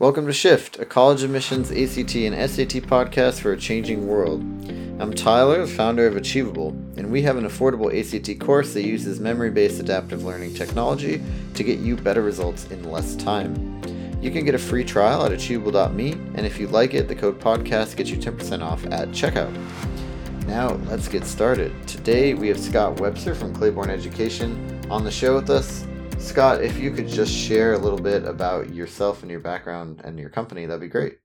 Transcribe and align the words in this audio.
Welcome 0.00 0.26
to 0.26 0.32
Shift, 0.32 0.80
a 0.80 0.84
college 0.84 1.22
admissions, 1.22 1.70
ACT, 1.70 2.16
and 2.16 2.50
SAT 2.50 2.82
podcast 2.82 3.38
for 3.38 3.52
a 3.52 3.56
changing 3.56 4.08
world. 4.08 4.40
I'm 5.00 5.14
Tyler, 5.14 5.68
founder 5.68 6.08
of 6.08 6.16
Achievable, 6.16 6.70
and 6.96 7.12
we 7.12 7.22
have 7.22 7.36
an 7.36 7.44
affordable 7.44 7.94
ACT 7.94 8.40
course 8.40 8.74
that 8.74 8.82
uses 8.82 9.20
memory 9.20 9.52
based 9.52 9.78
adaptive 9.78 10.24
learning 10.24 10.54
technology 10.54 11.22
to 11.54 11.62
get 11.62 11.78
you 11.78 11.94
better 11.94 12.22
results 12.22 12.64
in 12.72 12.90
less 12.90 13.14
time. 13.14 13.54
You 14.20 14.32
can 14.32 14.44
get 14.44 14.56
a 14.56 14.58
free 14.58 14.82
trial 14.82 15.24
at 15.24 15.30
achievable.me, 15.30 16.10
and 16.10 16.44
if 16.44 16.58
you 16.58 16.66
like 16.66 16.92
it, 16.94 17.06
the 17.06 17.14
code 17.14 17.38
podcast 17.38 17.94
gets 17.94 18.10
you 18.10 18.16
10% 18.16 18.62
off 18.62 18.84
at 18.86 19.10
checkout. 19.10 19.54
Now, 20.48 20.70
let's 20.88 21.06
get 21.06 21.24
started. 21.24 21.72
Today, 21.86 22.34
we 22.34 22.48
have 22.48 22.58
Scott 22.58 22.98
Webster 22.98 23.32
from 23.32 23.54
Clayborne 23.54 23.90
Education 23.90 24.84
on 24.90 25.04
the 25.04 25.12
show 25.12 25.36
with 25.36 25.50
us. 25.50 25.86
Scott, 26.24 26.62
if 26.64 26.78
you 26.78 26.90
could 26.90 27.06
just 27.06 27.32
share 27.32 27.74
a 27.74 27.78
little 27.78 28.00
bit 28.00 28.24
about 28.24 28.72
yourself 28.72 29.22
and 29.22 29.30
your 29.30 29.40
background 29.40 30.00
and 30.04 30.18
your 30.18 30.30
company, 30.30 30.64
that'd 30.64 30.80
be 30.80 30.88
great. 30.88 31.18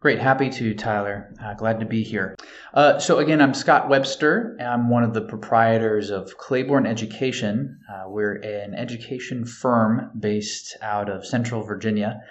Great, 0.00 0.18
happy 0.18 0.48
to, 0.48 0.74
Tyler. 0.74 1.32
Uh, 1.42 1.54
glad 1.54 1.78
to 1.80 1.86
be 1.86 2.02
here. 2.02 2.36
Uh, 2.72 2.98
so, 2.98 3.18
again, 3.18 3.40
I'm 3.40 3.54
Scott 3.54 3.88
Webster. 3.88 4.56
I'm 4.60 4.88
one 4.88 5.04
of 5.04 5.14
the 5.14 5.20
proprietors 5.20 6.10
of 6.10 6.38
Clayborne 6.38 6.86
Education. 6.86 7.78
Uh, 7.88 8.08
we're 8.08 8.36
an 8.36 8.74
education 8.74 9.44
firm 9.44 10.10
based 10.18 10.76
out 10.80 11.10
of 11.10 11.26
Central 11.26 11.62
Virginia, 11.62 12.22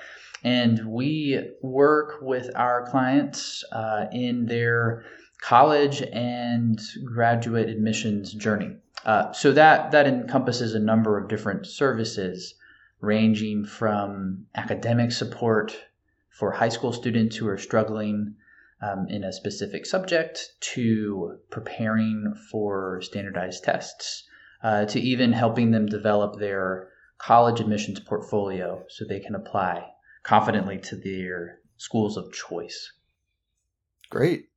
and 0.43 0.85
we 0.87 1.51
work 1.61 2.19
with 2.21 2.49
our 2.55 2.89
clients 2.89 3.63
uh, 3.71 4.05
in 4.11 4.47
their 4.47 5.05
college 5.41 6.01
and 6.01 6.81
graduate 7.05 7.69
admissions 7.69 8.33
journey. 8.33 8.77
Uh, 9.05 9.31
so 9.31 9.51
that 9.51 9.91
that 9.91 10.07
encompasses 10.07 10.73
a 10.73 10.79
number 10.79 11.17
of 11.17 11.29
different 11.29 11.67
services, 11.67 12.55
ranging 13.01 13.63
from 13.63 14.45
academic 14.55 15.11
support 15.11 15.77
for 16.29 16.51
high 16.51 16.69
school 16.69 16.91
students 16.91 17.35
who 17.35 17.47
are 17.47 17.57
struggling 17.57 18.35
um, 18.81 19.07
in 19.07 19.23
a 19.23 19.31
specific 19.31 19.85
subject, 19.85 20.53
to 20.59 21.37
preparing 21.49 22.33
for 22.51 22.99
standardized 23.01 23.63
tests, 23.63 24.23
uh, 24.63 24.85
to 24.85 24.99
even 24.99 25.31
helping 25.31 25.71
them 25.71 25.85
develop 25.85 26.39
their 26.39 26.89
college 27.17 27.59
admissions 27.59 27.99
portfolio 27.99 28.83
so 28.89 29.05
they 29.05 29.19
can 29.19 29.35
apply 29.35 29.87
confidently 30.23 30.77
to 30.79 30.95
their 30.95 31.59
schools 31.77 32.17
of 32.17 32.33
choice. 32.33 32.91
Great. 34.09 34.49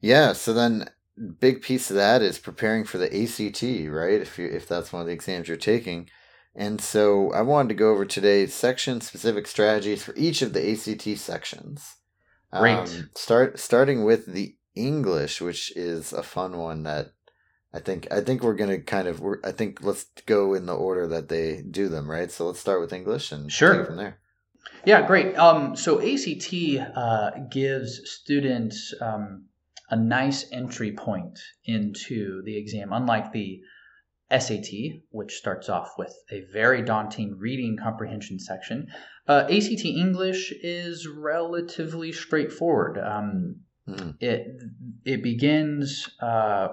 Yeah. 0.00 0.32
So 0.32 0.52
then 0.52 0.88
big 1.38 1.62
piece 1.62 1.90
of 1.90 1.96
that 1.96 2.22
is 2.22 2.38
preparing 2.38 2.84
for 2.84 2.98
the 2.98 3.06
ACT, 3.06 3.62
right? 3.92 4.20
If 4.20 4.38
you 4.38 4.46
if 4.46 4.66
that's 4.66 4.92
one 4.92 5.00
of 5.00 5.06
the 5.06 5.12
exams 5.12 5.48
you're 5.48 5.56
taking. 5.56 6.08
And 6.54 6.80
so 6.80 7.32
I 7.32 7.42
wanted 7.42 7.68
to 7.68 7.74
go 7.74 7.92
over 7.92 8.04
today 8.04 8.46
section 8.46 9.00
specific 9.00 9.46
strategies 9.46 10.02
for 10.02 10.14
each 10.16 10.42
of 10.42 10.52
the 10.52 10.72
ACT 10.72 11.18
sections. 11.18 11.96
Great. 12.52 12.76
Um, 12.76 13.10
start 13.14 13.58
starting 13.60 14.04
with 14.04 14.26
the 14.26 14.56
English, 14.74 15.40
which 15.40 15.74
is 15.76 16.12
a 16.12 16.22
fun 16.22 16.56
one 16.56 16.82
that 16.82 17.12
I 17.72 17.78
think 17.78 18.08
I 18.10 18.20
think 18.20 18.42
we're 18.42 18.54
gonna 18.54 18.80
kind 18.80 19.06
of 19.06 19.20
we're, 19.20 19.38
I 19.44 19.52
think 19.52 19.82
let's 19.82 20.06
go 20.26 20.54
in 20.54 20.66
the 20.66 20.74
order 20.74 21.06
that 21.06 21.28
they 21.28 21.62
do 21.62 21.88
them, 21.88 22.10
right? 22.10 22.30
So 22.30 22.46
let's 22.46 22.58
start 22.58 22.80
with 22.80 22.92
English 22.92 23.30
and 23.30 23.50
sure 23.50 23.84
from 23.84 23.96
there. 23.96 24.18
Yeah, 24.84 25.06
great. 25.06 25.36
Um, 25.38 25.76
so 25.76 26.00
ACT 26.00 26.52
uh, 26.96 27.30
gives 27.50 28.00
students 28.10 28.94
um, 29.00 29.44
a 29.90 29.96
nice 29.96 30.46
entry 30.52 30.92
point 30.92 31.38
into 31.64 32.42
the 32.44 32.56
exam, 32.56 32.92
unlike 32.92 33.32
the 33.32 33.60
SAT, 34.30 34.68
which 35.10 35.34
starts 35.34 35.68
off 35.68 35.94
with 35.98 36.14
a 36.30 36.42
very 36.52 36.82
daunting 36.82 37.36
reading 37.38 37.76
comprehension 37.76 38.38
section. 38.38 38.86
Uh, 39.26 39.46
ACT 39.50 39.84
English 39.84 40.52
is 40.62 41.08
relatively 41.08 42.12
straightforward. 42.12 42.98
Um, 42.98 43.56
mm-hmm. 43.88 44.10
It 44.20 44.46
it 45.04 45.22
begins 45.22 46.08
uh, 46.20 46.68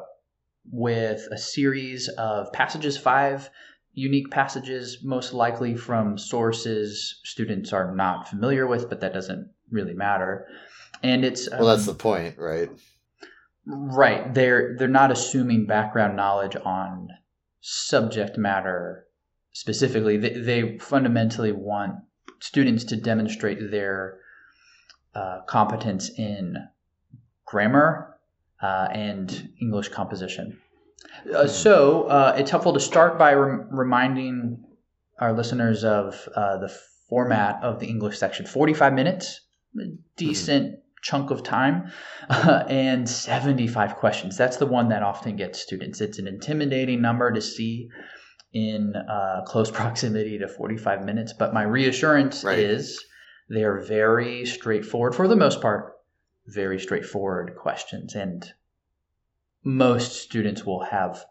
with 0.72 1.28
a 1.32 1.38
series 1.38 2.10
of 2.10 2.54
passages, 2.54 2.98
five 2.98 3.50
unique 3.94 4.30
passages, 4.30 5.00
most 5.04 5.34
likely 5.34 5.76
from 5.76 6.20
sources 6.20 7.20
students 7.24 7.74
are 7.74 7.96
not 7.96 8.30
familiar 8.30 8.68
with, 8.68 8.88
but 8.90 9.02
that 9.02 9.14
doesn't 9.14 9.50
really 9.72 9.96
matter. 9.96 10.46
And 11.02 11.26
it's 11.26 11.52
um, 11.52 11.60
well, 11.60 11.76
that's 11.76 11.88
um, 11.88 11.96
the 11.96 12.00
point, 12.00 12.38
right? 12.38 12.70
Right. 13.70 14.34
They're 14.34 14.78
they're 14.78 14.88
not 14.88 15.12
assuming 15.12 15.66
background 15.66 16.16
knowledge 16.16 16.56
on 16.56 17.10
subject 17.60 18.38
matter 18.38 19.06
specifically. 19.52 20.16
They, 20.16 20.40
they 20.40 20.78
fundamentally 20.78 21.52
want 21.52 21.96
students 22.40 22.86
to 22.86 22.96
demonstrate 22.96 23.70
their 23.70 24.20
uh, 25.14 25.42
competence 25.48 26.10
in 26.18 26.56
grammar 27.46 28.18
uh, 28.62 28.88
and 28.92 29.50
English 29.60 29.90
composition. 29.90 30.58
Uh, 31.34 31.42
hmm. 31.42 31.48
so 31.50 32.04
uh, 32.04 32.36
it's 32.38 32.52
helpful 32.52 32.74
to 32.74 32.80
start 32.80 33.18
by 33.18 33.34
rem- 33.34 33.68
reminding 33.70 34.64
our 35.20 35.34
listeners 35.34 35.84
of 35.84 36.30
uh, 36.36 36.58
the 36.58 36.74
format 37.10 37.62
of 37.62 37.82
the 37.82 37.88
English 37.88 38.18
section. 38.18 38.46
Forty-five 38.46 38.94
minutes, 38.94 39.42
decent 40.16 40.80
chunk 41.02 41.32
of 41.32 41.44
time 41.44 41.92
uh, 42.30 42.64
and 42.70 43.08
75 43.08 43.96
questions. 43.96 44.38
That's 44.38 44.58
the 44.58 44.66
one 44.66 44.90
that 44.90 45.04
often 45.04 45.36
gets 45.36 45.60
students. 45.60 46.02
It's 46.02 46.20
an 46.20 46.28
intimidating 46.28 47.02
number 47.02 47.32
to 47.32 47.42
see 47.42 47.90
in 48.54 48.96
uh, 48.96 49.42
close 49.46 49.72
proximity 49.80 50.38
to 50.40 50.48
45 50.48 51.06
minutes, 51.06 51.34
but 51.34 51.54
my 51.54 51.64
reassurance 51.64 52.44
right. 52.44 52.60
is 52.60 53.04
they're 53.50 53.80
very 53.82 54.46
straightforward 54.46 55.16
for 55.16 55.28
the 55.28 55.36
most 55.36 55.62
part, 55.62 55.94
very 56.48 56.80
straightforward 56.80 57.56
questions. 57.56 58.16
And 58.16 58.52
most 59.64 60.22
students 60.22 60.66
will 60.66 60.84
have 60.84 61.24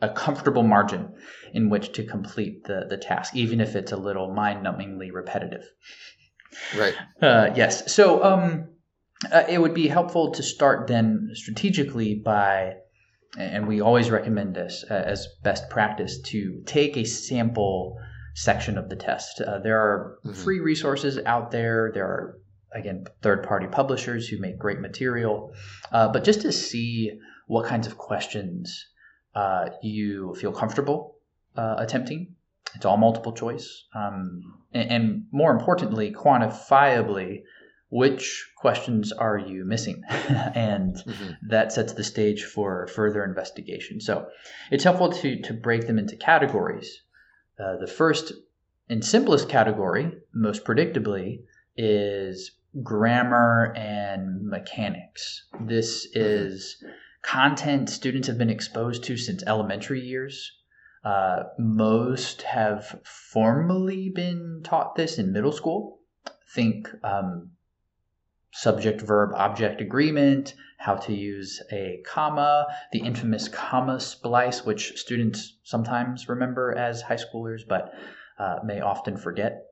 a 0.00 0.08
comfortable 0.08 0.64
margin 0.64 1.14
in 1.54 1.70
which 1.70 1.92
to 1.92 2.04
complete 2.04 2.64
the, 2.64 2.86
the 2.88 2.96
task, 2.96 3.36
even 3.36 3.60
if 3.60 3.76
it's 3.76 3.92
a 3.92 3.96
little 3.96 4.34
mind 4.34 4.66
numbingly 4.66 5.12
repetitive. 5.12 5.64
Right. 6.76 6.94
Uh, 7.20 7.50
yes. 7.54 7.92
So, 7.92 8.22
um, 8.22 8.68
uh, 9.30 9.44
it 9.48 9.60
would 9.60 9.74
be 9.74 9.88
helpful 9.88 10.32
to 10.32 10.42
start 10.42 10.88
then 10.88 11.30
strategically 11.34 12.14
by, 12.14 12.74
and 13.38 13.68
we 13.68 13.80
always 13.80 14.10
recommend 14.10 14.54
this 14.54 14.84
uh, 14.90 14.94
as 14.94 15.28
best 15.42 15.70
practice, 15.70 16.20
to 16.22 16.62
take 16.66 16.96
a 16.96 17.04
sample 17.04 17.98
section 18.34 18.78
of 18.78 18.88
the 18.88 18.96
test. 18.96 19.40
Uh, 19.40 19.58
there 19.58 19.78
are 19.78 20.18
mm-hmm. 20.24 20.34
free 20.34 20.60
resources 20.60 21.18
out 21.24 21.50
there. 21.50 21.92
There 21.94 22.06
are, 22.06 22.38
again, 22.74 23.04
third 23.20 23.44
party 23.44 23.66
publishers 23.66 24.28
who 24.28 24.38
make 24.38 24.58
great 24.58 24.80
material. 24.80 25.54
Uh, 25.92 26.08
but 26.08 26.24
just 26.24 26.40
to 26.42 26.52
see 26.52 27.12
what 27.46 27.66
kinds 27.66 27.86
of 27.86 27.96
questions 27.98 28.86
uh, 29.34 29.70
you 29.82 30.34
feel 30.34 30.52
comfortable 30.52 31.16
uh, 31.56 31.76
attempting. 31.78 32.34
It's 32.74 32.84
all 32.84 32.96
multiple 32.96 33.32
choice. 33.32 33.84
Um, 33.94 34.62
and, 34.72 34.90
and 34.90 35.24
more 35.30 35.52
importantly, 35.52 36.12
quantifiably, 36.12 37.42
which 37.90 38.50
questions 38.56 39.12
are 39.12 39.38
you 39.38 39.64
missing? 39.64 40.02
and 40.08 40.96
mm-hmm. 40.96 41.32
that 41.48 41.72
sets 41.72 41.92
the 41.92 42.04
stage 42.04 42.44
for 42.44 42.86
further 42.86 43.24
investigation. 43.24 44.00
So 44.00 44.28
it's 44.70 44.84
helpful 44.84 45.12
to, 45.12 45.42
to 45.42 45.52
break 45.52 45.86
them 45.86 45.98
into 45.98 46.16
categories. 46.16 47.02
Uh, 47.58 47.76
the 47.76 47.86
first 47.86 48.32
and 48.88 49.04
simplest 49.04 49.48
category, 49.48 50.12
most 50.34 50.64
predictably, 50.64 51.42
is 51.76 52.52
grammar 52.82 53.74
and 53.76 54.46
mechanics. 54.46 55.46
This 55.60 56.06
mm-hmm. 56.08 56.20
is 56.24 56.82
content 57.22 57.88
students 57.88 58.28
have 58.28 58.38
been 58.38 58.50
exposed 58.50 59.04
to 59.04 59.16
since 59.16 59.42
elementary 59.46 60.00
years. 60.00 60.50
Uh, 61.04 61.44
most 61.58 62.42
have 62.42 63.00
formally 63.04 64.08
been 64.08 64.60
taught 64.62 64.94
this 64.94 65.18
in 65.18 65.32
middle 65.32 65.52
school. 65.52 65.98
Think 66.54 66.88
um, 67.02 67.50
subject 68.52 69.00
verb 69.00 69.32
object 69.34 69.80
agreement, 69.80 70.54
how 70.78 70.94
to 70.94 71.12
use 71.12 71.60
a 71.72 72.02
comma, 72.06 72.66
the 72.92 73.00
infamous 73.00 73.48
comma 73.48 73.98
splice, 73.98 74.64
which 74.64 74.96
students 74.96 75.58
sometimes 75.64 76.28
remember 76.28 76.76
as 76.76 77.02
high 77.02 77.16
schoolers 77.16 77.62
but 77.66 77.92
uh, 78.38 78.56
may 78.64 78.80
often 78.80 79.16
forget. 79.16 79.66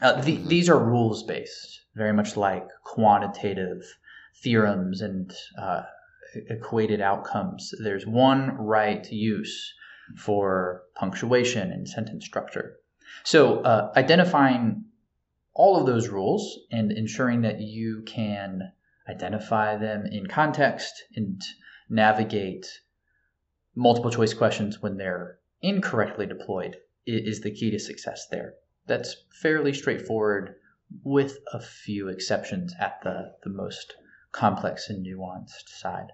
Uh, 0.00 0.20
the, 0.22 0.36
mm-hmm. 0.36 0.48
these 0.48 0.68
are 0.70 0.78
rules 0.78 1.22
based, 1.22 1.82
very 1.94 2.12
much 2.12 2.36
like 2.36 2.66
quantitative 2.82 3.82
theorems 4.42 5.02
and 5.02 5.32
uh, 5.58 5.82
equated 6.48 7.00
outcomes. 7.00 7.72
There's 7.82 8.06
one 8.06 8.56
right 8.56 9.06
use 9.12 9.74
for 10.16 10.82
punctuation 10.94 11.70
and 11.72 11.88
sentence 11.88 12.24
structure. 12.24 12.76
So, 13.24 13.60
uh, 13.60 13.92
identifying 13.96 14.84
all 15.54 15.78
of 15.78 15.86
those 15.86 16.08
rules 16.08 16.58
and 16.70 16.90
ensuring 16.92 17.42
that 17.42 17.60
you 17.60 18.02
can 18.06 18.72
identify 19.08 19.76
them 19.76 20.06
in 20.06 20.26
context 20.26 21.04
and 21.14 21.40
navigate 21.90 22.66
multiple 23.74 24.10
choice 24.10 24.34
questions 24.34 24.80
when 24.80 24.96
they're 24.96 25.38
incorrectly 25.60 26.26
deployed 26.26 26.76
is 27.06 27.40
the 27.40 27.50
key 27.50 27.70
to 27.70 27.78
success 27.78 28.26
there. 28.30 28.54
That's 28.86 29.16
fairly 29.40 29.72
straightforward 29.72 30.56
with 31.04 31.38
a 31.52 31.60
few 31.60 32.08
exceptions 32.08 32.74
at 32.78 33.00
the, 33.02 33.34
the 33.42 33.50
most 33.50 33.94
complex 34.32 34.88
and 34.88 35.04
nuanced 35.06 35.68
side. 35.68 36.12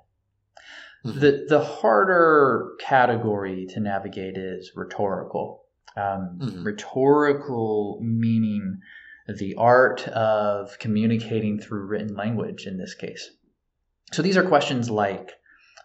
Mm-hmm. 1.05 1.21
The, 1.21 1.47
the 1.49 1.65
harder 1.65 2.73
category 2.81 3.67
to 3.71 3.81
navigate 3.81 4.37
is 4.37 4.73
rhetorical. 4.75 5.65
Um, 5.97 6.39
mm-hmm. 6.41 6.65
Rhetorical 6.65 8.00
meaning 8.03 8.81
the 9.29 9.55
art 9.56 10.09
of 10.09 10.79
communicating 10.79 11.61
through 11.61 11.87
written 11.87 12.15
language 12.15 12.67
in 12.67 12.79
this 12.79 12.95
case. 12.95 13.31
So 14.12 14.23
these 14.23 14.37
are 14.37 14.47
questions 14.47 14.89
like 14.89 15.33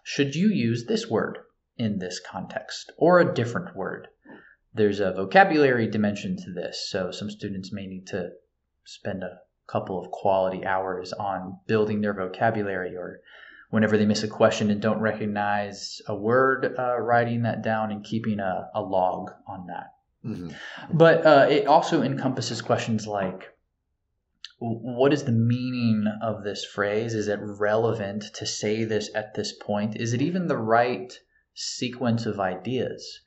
Should 0.02 0.34
you 0.34 0.48
use 0.48 0.86
this 0.86 1.08
word 1.08 1.38
in 1.76 1.98
this 1.98 2.20
context 2.20 2.92
or 2.96 3.20
a 3.20 3.34
different 3.34 3.76
word? 3.76 4.08
There's 4.72 5.00
a 5.00 5.12
vocabulary 5.12 5.86
dimension 5.86 6.36
to 6.38 6.52
this, 6.52 6.88
so 6.90 7.10
some 7.10 7.30
students 7.30 7.72
may 7.72 7.86
need 7.86 8.06
to 8.08 8.30
spend 8.84 9.22
a 9.22 9.38
couple 9.66 10.00
of 10.00 10.10
quality 10.10 10.64
hours 10.64 11.12
on 11.12 11.58
building 11.66 12.00
their 12.00 12.14
vocabulary 12.14 12.96
or 12.96 13.20
whenever 13.74 13.98
they 13.98 14.06
miss 14.06 14.22
a 14.22 14.28
question 14.28 14.70
and 14.70 14.80
don't 14.80 15.00
recognize 15.00 16.00
a 16.06 16.14
word, 16.14 16.76
uh, 16.78 16.96
writing 16.96 17.42
that 17.42 17.60
down 17.60 17.90
and 17.90 18.04
keeping 18.04 18.38
a, 18.38 18.70
a 18.72 18.80
log 18.80 19.32
on 19.48 19.66
that. 19.66 19.94
Mm-hmm. 20.24 20.50
But 20.96 21.26
uh, 21.26 21.48
it 21.50 21.66
also 21.66 22.00
encompasses 22.00 22.62
questions 22.62 23.04
like 23.04 23.50
what 24.60 25.12
is 25.12 25.24
the 25.24 25.32
meaning 25.32 26.06
of 26.22 26.44
this 26.44 26.64
phrase? 26.64 27.14
Is 27.14 27.26
it 27.26 27.40
relevant 27.42 28.22
to 28.34 28.46
say 28.46 28.84
this 28.84 29.10
at 29.12 29.34
this 29.34 29.52
point? 29.52 29.96
Is 29.96 30.14
it 30.14 30.22
even 30.22 30.46
the 30.46 30.56
right 30.56 31.12
sequence 31.54 32.26
of 32.26 32.38
ideas? 32.38 33.20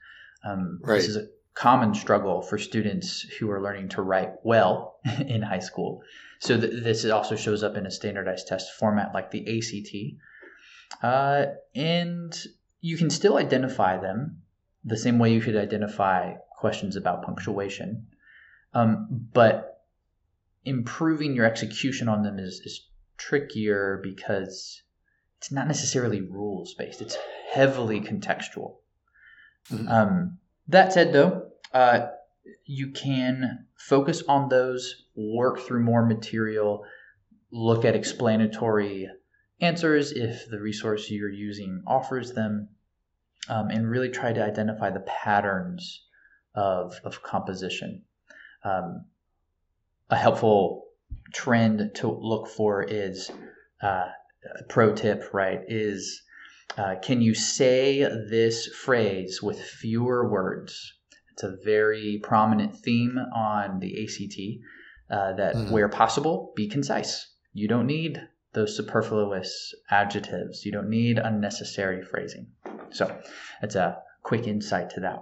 Um, 0.46 0.80
right. 0.82 0.96
This 0.96 1.10
is 1.10 1.18
a 1.18 1.28
common 1.56 1.94
struggle 1.94 2.42
for 2.42 2.58
students 2.58 3.22
who 3.38 3.52
are 3.52 3.62
learning 3.62 3.90
to 3.90 4.02
write 4.02 4.32
well 4.44 5.00
in 5.28 5.42
high 5.42 5.60
school. 5.60 6.02
So 6.40 6.58
th- 6.58 6.84
this 6.84 7.04
also 7.04 7.36
shows 7.36 7.64
up 7.64 7.76
in 7.76 7.86
a 7.86 7.92
standardized 7.92 8.48
test 8.48 8.72
format 8.80 9.14
like 9.14 9.32
the 9.32 9.42
ACT. 9.42 10.22
Uh, 11.02 11.46
and 11.76 12.36
you 12.82 12.98
can 12.98 13.10
still 13.10 13.38
identify 13.38 14.00
them 14.00 14.42
the 14.84 14.98
same 14.98 15.20
way 15.20 15.34
you 15.34 15.42
could 15.42 15.56
identify 15.56 16.34
questions 16.58 16.96
about 16.96 17.24
punctuation. 17.24 18.08
Um, 18.74 19.08
but 19.34 19.84
improving 20.66 21.36
your 21.36 21.46
execution 21.46 22.10
on 22.10 22.24
them 22.24 22.40
is, 22.40 22.62
is 22.66 22.88
trickier 23.18 24.00
because 24.04 24.82
it's 25.38 25.52
not 25.52 25.68
necessarily 25.68 26.22
rules 26.22 26.74
based, 26.74 27.02
it's 27.02 27.18
heavily 27.52 28.02
contextual. 28.02 28.78
Mm-hmm. 29.72 29.88
Um, 29.88 30.38
that 30.68 30.94
said, 30.94 31.14
though, 31.14 31.50
uh, 31.74 32.08
you 32.66 32.92
can 32.92 33.66
focus 33.76 34.24
on 34.28 34.50
those, 34.50 35.06
work 35.16 35.60
through 35.60 35.84
more 35.84 36.06
material, 36.06 36.86
look 37.52 37.86
at 37.86 37.96
explanatory 37.96 39.10
answers 39.60 40.12
if 40.12 40.50
the 40.50 40.60
resource 40.60 41.10
you're 41.10 41.30
using 41.32 41.84
offers 41.88 42.34
them, 42.34 42.70
um, 43.50 43.70
and 43.70 43.90
really 43.90 44.10
try 44.10 44.34
to 44.34 44.44
identify 44.44 44.90
the 44.90 45.02
patterns 45.02 46.04
of, 46.56 47.00
of 47.04 47.24
composition. 47.24 48.04
Um, 48.64 49.06
a 50.10 50.16
helpful 50.16 50.86
trend 51.34 51.92
to 51.96 52.12
look 52.12 52.48
for 52.48 52.84
is 52.84 53.32
uh, 53.82 54.08
a 54.60 54.64
pro 54.70 54.94
tip, 54.94 55.34
right? 55.34 55.62
Is 55.68 56.22
uh, 56.78 56.96
can 57.02 57.22
you 57.22 57.34
say 57.34 58.02
this 58.02 58.68
phrase 58.68 59.42
with 59.42 59.60
fewer 59.60 60.30
words? 60.30 60.94
It's 61.32 61.44
a 61.44 61.58
very 61.64 62.20
prominent 62.24 62.76
theme 62.76 63.18
on 63.36 63.80
the 63.80 64.04
ACT 64.04 64.40
uh, 65.10 65.34
that, 65.34 65.56
mm-hmm. 65.56 65.72
where 65.72 65.90
possible, 65.90 66.52
be 66.56 66.68
concise. 66.68 67.28
You 67.54 67.68
don't 67.68 67.88
need 67.88 68.22
those 68.58 68.76
superfluous 68.76 69.74
adjectives. 69.92 70.66
You 70.66 70.72
don't 70.72 70.90
need 70.90 71.20
unnecessary 71.20 72.04
phrasing. 72.04 72.48
So, 72.90 73.16
it's 73.62 73.76
a 73.76 74.00
quick 74.24 74.48
insight 74.48 74.90
to 74.92 75.02
that. 75.02 75.20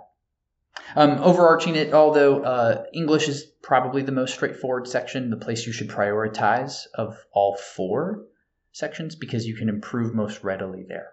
Um, 0.96 1.12
overarching 1.20 1.76
it, 1.76 1.94
although 1.94 2.44
uh, 2.44 2.84
English 2.94 3.28
is 3.28 3.44
probably 3.62 4.02
the 4.02 4.12
most 4.12 4.34
straightforward 4.34 4.88
section, 4.88 5.30
the 5.30 5.38
place 5.38 5.66
you 5.66 5.74
should 5.74 5.90
prioritize 5.90 6.86
of 6.94 7.18
all 7.32 7.58
four 7.58 8.26
sections 8.72 9.16
because 9.16 9.46
you 9.46 9.56
can 9.56 9.70
improve 9.70 10.14
most 10.14 10.44
readily 10.44 10.86
there. 10.88 11.10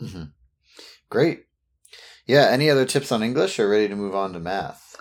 Mm-hmm. 0.00 0.24
Great. 1.10 1.46
Yeah. 2.26 2.48
Any 2.50 2.70
other 2.70 2.84
tips 2.84 3.10
on 3.10 3.22
English 3.22 3.58
or 3.58 3.68
ready 3.68 3.88
to 3.88 3.96
move 3.96 4.14
on 4.14 4.32
to 4.34 4.40
math? 4.40 4.96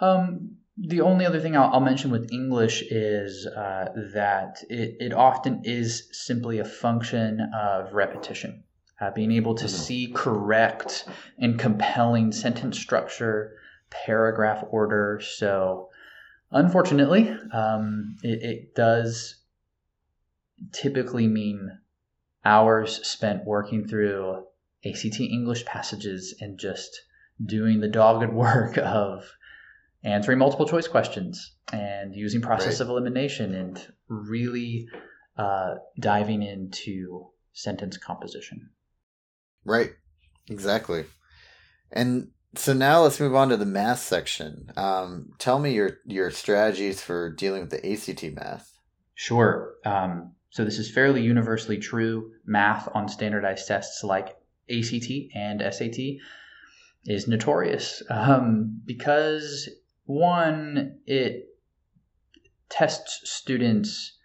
Um, 0.00 0.56
the 0.76 1.00
only 1.00 1.24
other 1.24 1.40
thing 1.40 1.56
I'll, 1.56 1.72
I'll 1.72 1.80
mention 1.80 2.10
with 2.10 2.32
English 2.32 2.82
is 2.90 3.46
uh, 3.46 3.88
that 4.14 4.62
it, 4.68 4.96
it 5.00 5.12
often 5.12 5.62
is 5.64 6.08
simply 6.12 6.58
a 6.58 6.64
function 6.64 7.40
of 7.54 7.92
repetition 7.92 8.64
uh, 9.00 9.10
being 9.10 9.32
able 9.32 9.54
to 9.54 9.66
mm-hmm. 9.66 9.76
see 9.76 10.12
correct 10.14 11.06
and 11.38 11.58
compelling 11.58 12.32
sentence 12.32 12.78
structure, 12.78 13.56
paragraph 13.90 14.64
order. 14.70 15.20
So, 15.22 15.90
unfortunately, 16.50 17.34
um, 17.52 18.16
it, 18.22 18.42
it 18.42 18.74
does 18.74 19.36
typically 20.72 21.28
mean 21.28 21.78
hours 22.44 23.06
spent 23.06 23.44
working 23.44 23.86
through 23.86 24.44
ACT 24.84 25.20
English 25.20 25.64
passages 25.64 26.34
and 26.40 26.58
just 26.58 27.00
doing 27.44 27.80
the 27.80 27.88
dogged 27.88 28.32
work 28.32 28.76
of 28.78 29.30
answering 30.04 30.38
multiple 30.38 30.68
choice 30.68 30.86
questions 30.86 31.54
and 31.72 32.14
using 32.14 32.40
process 32.40 32.74
right. 32.74 32.80
of 32.82 32.88
elimination 32.88 33.54
and 33.54 33.86
really 34.08 34.86
uh, 35.36 35.74
diving 35.98 36.42
into 36.42 37.26
sentence 37.52 37.96
composition. 37.96 38.70
Right. 39.64 39.92
Exactly. 40.48 41.06
And 41.90 42.28
so 42.54 42.72
now 42.72 43.02
let's 43.02 43.18
move 43.18 43.34
on 43.34 43.48
to 43.48 43.56
the 43.56 43.64
math 43.64 44.00
section. 44.00 44.70
Um, 44.76 45.30
tell 45.38 45.58
me 45.58 45.72
your 45.72 45.98
your 46.04 46.30
strategies 46.30 47.00
for 47.00 47.30
dealing 47.30 47.62
with 47.62 47.70
the 47.70 47.92
ACT 47.92 48.34
math. 48.34 48.78
Sure. 49.14 49.74
Um, 49.84 50.32
so 50.50 50.64
this 50.64 50.78
is 50.78 50.90
fairly 50.90 51.22
universally 51.22 51.78
true. 51.78 52.32
Math 52.44 52.88
on 52.94 53.08
standardized 53.08 53.66
tests 53.66 54.04
like 54.04 54.36
ACT 54.70 55.10
and 55.34 55.62
SAT 55.72 55.98
is 57.06 57.26
notorious 57.26 58.02
um, 58.10 58.80
because 58.84 59.68
one, 60.04 60.98
it 61.06 61.48
tests 62.68 63.30
students 63.30 64.18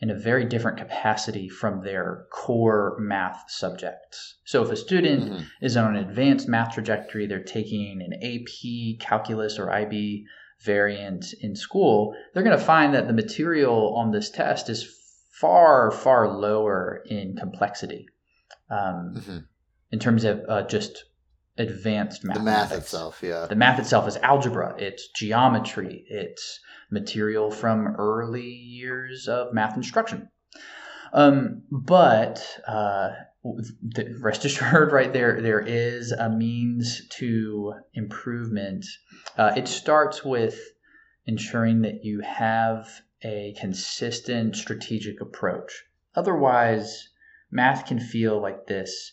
in 0.00 0.10
a 0.10 0.14
very 0.14 0.44
different 0.44 0.76
capacity 0.76 1.48
from 1.48 1.80
their 1.80 2.26
core 2.30 2.96
math 3.00 3.44
subjects. 3.48 4.36
So 4.44 4.62
if 4.62 4.70
a 4.70 4.76
student 4.76 5.24
mm-hmm. 5.24 5.42
is 5.62 5.76
on 5.76 5.96
an 5.96 6.08
advanced 6.08 6.48
math 6.48 6.74
trajectory, 6.74 7.26
they're 7.26 7.42
taking 7.42 8.02
an 8.02 8.12
AP 8.22 9.00
calculus 9.00 9.58
or 9.58 9.72
IB 9.72 10.26
variant 10.60 11.32
in 11.40 11.56
school, 11.56 12.14
they're 12.32 12.42
going 12.42 12.58
to 12.58 12.64
find 12.64 12.94
that 12.94 13.06
the 13.06 13.12
material 13.12 13.94
on 13.96 14.10
this 14.10 14.30
test 14.30 14.68
is 14.68 14.86
far, 15.30 15.90
far 15.90 16.28
lower 16.28 17.02
in 17.06 17.34
complexity 17.36 18.06
um, 18.70 19.14
mm-hmm. 19.16 19.38
in 19.92 19.98
terms 19.98 20.24
of 20.24 20.42
uh, 20.48 20.62
just 20.62 21.04
advanced 21.58 22.24
math. 22.24 22.36
The 22.36 22.42
math 22.42 22.72
itself, 22.72 23.20
yeah. 23.22 23.46
The 23.46 23.56
math 23.56 23.78
itself 23.78 24.06
is 24.08 24.16
algebra, 24.16 24.74
it's 24.78 25.08
geometry, 25.08 26.04
it's 26.08 26.60
material 26.90 27.50
from 27.50 27.96
early 27.98 28.46
years 28.46 29.28
of 29.28 29.52
math 29.52 29.76
instruction. 29.76 30.28
Um, 31.12 31.62
but 31.70 32.44
uh, 32.66 33.10
rest 34.20 34.44
assured, 34.44 34.92
right 34.92 35.12
there, 35.12 35.40
there 35.40 35.60
is 35.60 36.12
a 36.12 36.28
means 36.28 37.06
to 37.18 37.74
improvement. 37.94 38.84
Uh, 39.36 39.52
it 39.56 39.68
starts 39.68 40.24
with 40.24 40.58
ensuring 41.26 41.82
that 41.82 42.04
you 42.04 42.20
have 42.20 42.88
a 43.22 43.54
consistent 43.58 44.56
strategic 44.56 45.20
approach. 45.20 45.84
Otherwise, 46.14 47.08
math 47.50 47.86
can 47.86 47.98
feel 47.98 48.40
like 48.40 48.66
this 48.66 49.12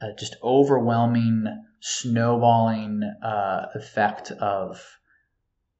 uh, 0.00 0.08
just 0.18 0.36
overwhelming, 0.42 1.44
snowballing 1.80 3.02
uh, 3.22 3.66
effect 3.74 4.30
of 4.32 4.80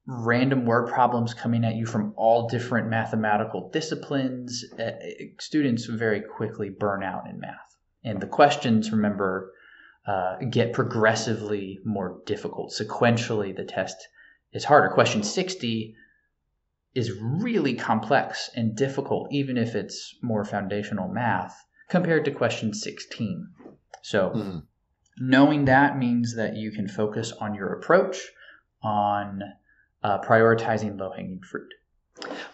random 0.06 0.64
word 0.64 0.88
problems 0.88 1.34
coming 1.34 1.64
at 1.64 1.76
you 1.76 1.86
from 1.86 2.12
all 2.16 2.48
different 2.48 2.88
mathematical 2.88 3.70
disciplines. 3.70 4.64
Uh, 4.78 4.90
students 5.38 5.84
very 5.84 6.20
quickly 6.20 6.70
burn 6.70 7.02
out 7.02 7.28
in 7.28 7.38
math. 7.38 7.76
And 8.02 8.20
the 8.20 8.26
questions, 8.26 8.90
remember, 8.90 9.52
uh, 10.06 10.36
get 10.50 10.72
progressively 10.72 11.78
more 11.84 12.20
difficult. 12.24 12.72
Sequentially, 12.72 13.54
the 13.54 13.64
test 13.64 13.96
is 14.52 14.64
harder. 14.64 14.88
Question 14.88 15.22
60 15.22 15.94
is 16.94 17.12
really 17.20 17.74
complex 17.74 18.50
and 18.56 18.74
difficult, 18.74 19.28
even 19.30 19.56
if 19.56 19.74
it's 19.74 20.16
more 20.22 20.44
foundational 20.44 21.08
math, 21.08 21.54
compared 21.88 22.24
to 22.24 22.30
question 22.30 22.74
16. 22.74 23.46
So, 24.02 24.30
mm-hmm. 24.30 24.58
Knowing 25.20 25.66
that 25.66 25.98
means 25.98 26.34
that 26.36 26.56
you 26.56 26.72
can 26.72 26.88
focus 26.88 27.32
on 27.32 27.54
your 27.54 27.72
approach, 27.74 28.16
on 28.82 29.42
uh, 30.02 30.18
prioritizing 30.20 30.98
low 30.98 31.12
hanging 31.12 31.40
fruit. 31.40 31.72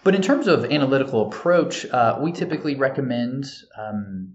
but 0.05 0.15
in 0.15 0.21
terms 0.21 0.49
of 0.49 0.65
analytical 0.67 1.27
approach, 1.29 1.87
uh, 1.87 2.19
we 2.21 2.33
typically 2.33 2.75
recommend 2.75 3.47
um, 3.79 4.35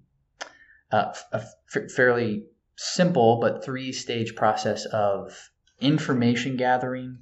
a, 0.91 1.13
a 1.33 1.43
f- 1.73 1.91
fairly 1.91 2.45
simple 2.77 3.39
but 3.39 3.63
three 3.63 3.91
stage 3.91 4.35
process 4.35 4.85
of 4.85 5.51
information 5.81 6.55
gathering, 6.57 7.17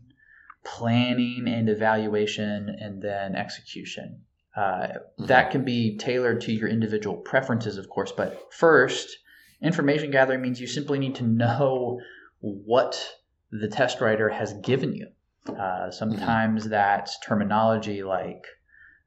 planning 0.64 1.46
and 1.48 1.70
evaluation, 1.70 2.70
and 2.80 3.02
then 3.02 3.36
execution. 3.36 4.22
Uh, 4.56 4.88
Mm-hmm. 5.20 5.26
That 5.26 5.52
can 5.52 5.66
be 5.66 5.98
tailored 5.98 6.42
to 6.42 6.54
your 6.54 6.70
individual 6.70 7.18
preferences, 7.18 7.78
of 7.78 7.90
course, 7.90 8.12
but 8.16 8.54
first, 8.54 9.18
information 9.62 10.12
gathering 10.12 10.42
means 10.42 10.60
you 10.60 10.68
simply 10.68 11.00
need 11.00 11.16
to 11.16 11.24
know 11.24 12.00
what 12.40 13.16
the 13.52 13.68
test 13.68 14.02
writer 14.02 14.30
has 14.30 14.54
given 14.54 14.94
you. 14.94 15.08
Uh, 15.48 15.90
sometimes 15.92 16.70
that's 16.70 17.18
terminology 17.20 18.04
like 18.04 18.46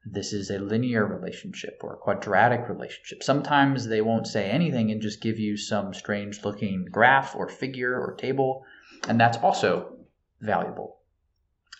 this 0.05 0.33
is 0.33 0.49
a 0.49 0.59
linear 0.59 1.05
relationship 1.05 1.79
or 1.81 1.93
a 1.93 1.97
quadratic 1.97 2.67
relationship. 2.67 3.23
Sometimes 3.23 3.87
they 3.87 4.01
won't 4.01 4.27
say 4.27 4.49
anything 4.49 4.91
and 4.91 5.01
just 5.01 5.21
give 5.21 5.39
you 5.39 5.55
some 5.55 5.93
strange 5.93 6.43
looking 6.43 6.85
graph 6.91 7.35
or 7.35 7.47
figure 7.47 7.97
or 7.97 8.13
table, 8.15 8.65
and 9.07 9.19
that's 9.19 9.37
also 9.37 9.95
valuable. 10.41 10.97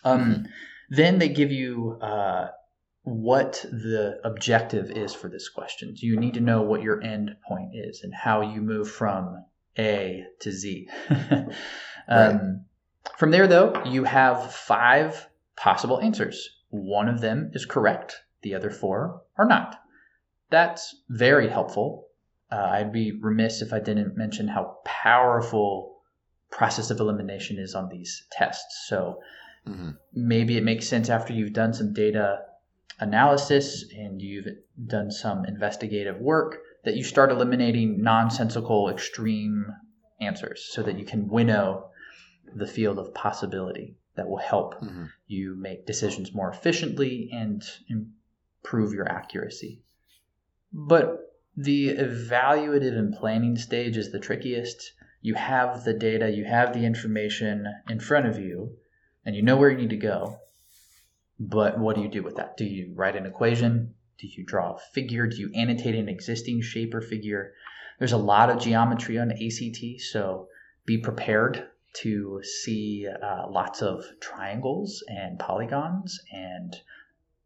Um, 0.05 0.47
Then 0.89 1.17
they 1.17 1.29
give 1.29 1.51
you 1.51 1.97
uh, 2.01 2.49
what 3.03 3.65
the 3.69 4.19
objective 4.23 4.89
is 4.89 5.13
for 5.13 5.27
this 5.27 5.49
question. 5.49 5.93
You 5.97 6.17
need 6.17 6.35
to 6.35 6.39
know 6.39 6.61
what 6.61 6.81
your 6.81 7.01
end 7.01 7.35
point 7.47 7.71
is 7.73 8.01
and 8.01 8.13
how 8.13 8.41
you 8.41 8.61
move 8.61 8.89
from 8.89 9.43
A 9.77 10.23
to 10.39 10.51
Z. 10.51 10.87
um, 12.07 12.65
From 13.17 13.31
there, 13.31 13.47
though, 13.47 13.83
you 13.85 14.05
have 14.05 14.53
five 14.53 15.27
possible 15.57 15.99
answers. 15.99 16.49
One 16.69 17.09
of 17.09 17.19
them 17.19 17.51
is 17.53 17.65
correct, 17.65 18.15
the 18.41 18.55
other 18.55 18.71
four 18.71 19.21
are 19.37 19.45
not. 19.45 19.79
That's 20.49 20.95
very 21.09 21.49
helpful. 21.49 22.07
Uh, 22.49 22.69
I'd 22.71 22.93
be 22.93 23.19
remiss 23.19 23.61
if 23.61 23.73
I 23.73 23.79
didn't 23.79 24.15
mention 24.15 24.47
how 24.47 24.77
powerful 24.85 26.01
process 26.51 26.89
of 26.89 26.99
elimination 26.99 27.57
is 27.57 27.75
on 27.75 27.89
these 27.89 28.27
tests. 28.31 28.85
So 28.87 29.19
hmm 29.65 29.91
maybe 30.13 30.57
it 30.57 30.63
makes 30.63 30.87
sense 30.87 31.09
after 31.09 31.33
you've 31.33 31.53
done 31.53 31.73
some 31.73 31.93
data 31.93 32.39
analysis 32.99 33.85
and 33.95 34.21
you've 34.21 34.47
done 34.87 35.11
some 35.11 35.45
investigative 35.45 36.17
work 36.19 36.59
that 36.83 36.95
you 36.95 37.03
start 37.03 37.31
eliminating 37.31 38.01
nonsensical 38.01 38.89
extreme 38.89 39.65
answers 40.19 40.69
so 40.71 40.83
that 40.83 40.97
you 40.97 41.05
can 41.05 41.27
winnow 41.27 41.89
the 42.55 42.67
field 42.67 42.99
of 42.99 43.13
possibility 43.13 43.95
that 44.15 44.27
will 44.27 44.37
help 44.37 44.75
hmm 44.79 45.05
you 45.25 45.55
make 45.55 45.87
decisions 45.87 46.31
more 46.33 46.51
efficiently 46.51 47.29
and 47.33 47.63
improve 47.89 48.93
your 48.93 49.09
accuracy. 49.09 49.81
But 50.71 51.33
the 51.57 51.89
evaluative 51.89 52.95
and 52.95 53.13
planning 53.15 53.57
stage 53.57 53.97
is 53.97 54.11
the 54.11 54.19
trickiest. 54.19 54.93
You 55.21 55.33
have 55.33 55.83
the 55.85 55.93
data, 55.93 56.29
you 56.29 56.45
have 56.45 56.73
the 56.73 56.85
information 56.85 57.65
in 57.89 57.99
front 57.99 58.27
of 58.27 58.37
you, 58.37 58.77
and 59.25 59.35
you 59.35 59.41
know 59.41 59.57
where 59.57 59.71
you 59.71 59.77
need 59.77 59.89
to 59.89 59.97
go. 59.97 60.37
But 61.39 61.79
what 61.79 61.95
do 61.95 62.01
you 62.01 62.09
do 62.09 62.23
with 62.23 62.35
that? 62.35 62.57
Do 62.57 62.65
you 62.65 62.93
write 62.95 63.15
an 63.15 63.25
equation? 63.25 63.95
Do 64.19 64.27
you 64.27 64.45
draw 64.45 64.73
a 64.73 64.79
figure? 64.93 65.27
Do 65.27 65.37
you 65.37 65.51
annotate 65.55 65.95
an 65.95 66.07
existing 66.07 66.61
shape 66.61 66.93
or 66.93 67.01
figure? 67.01 67.53
There's 67.99 68.11
a 68.11 68.17
lot 68.17 68.49
of 68.49 68.61
geometry 68.61 69.17
on 69.17 69.31
ACT, 69.31 70.01
so 70.01 70.47
be 70.85 70.97
prepared 70.97 71.67
to 72.01 72.41
see 72.43 73.07
uh, 73.07 73.47
lots 73.49 73.81
of 73.81 74.03
triangles 74.19 75.03
and 75.07 75.37
polygons, 75.39 76.19
and 76.31 76.75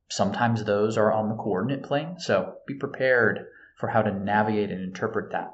sometimes 0.10 0.64
those 0.64 0.98
are 0.98 1.12
on 1.12 1.30
the 1.30 1.36
coordinate 1.36 1.84
plane. 1.84 2.20
So 2.20 2.56
be 2.66 2.74
prepared 2.76 3.48
for 3.78 3.88
how 3.88 4.02
to 4.02 4.12
navigate 4.12 4.72
and 4.72 4.82
interpret 4.82 5.32
that. 5.32 5.54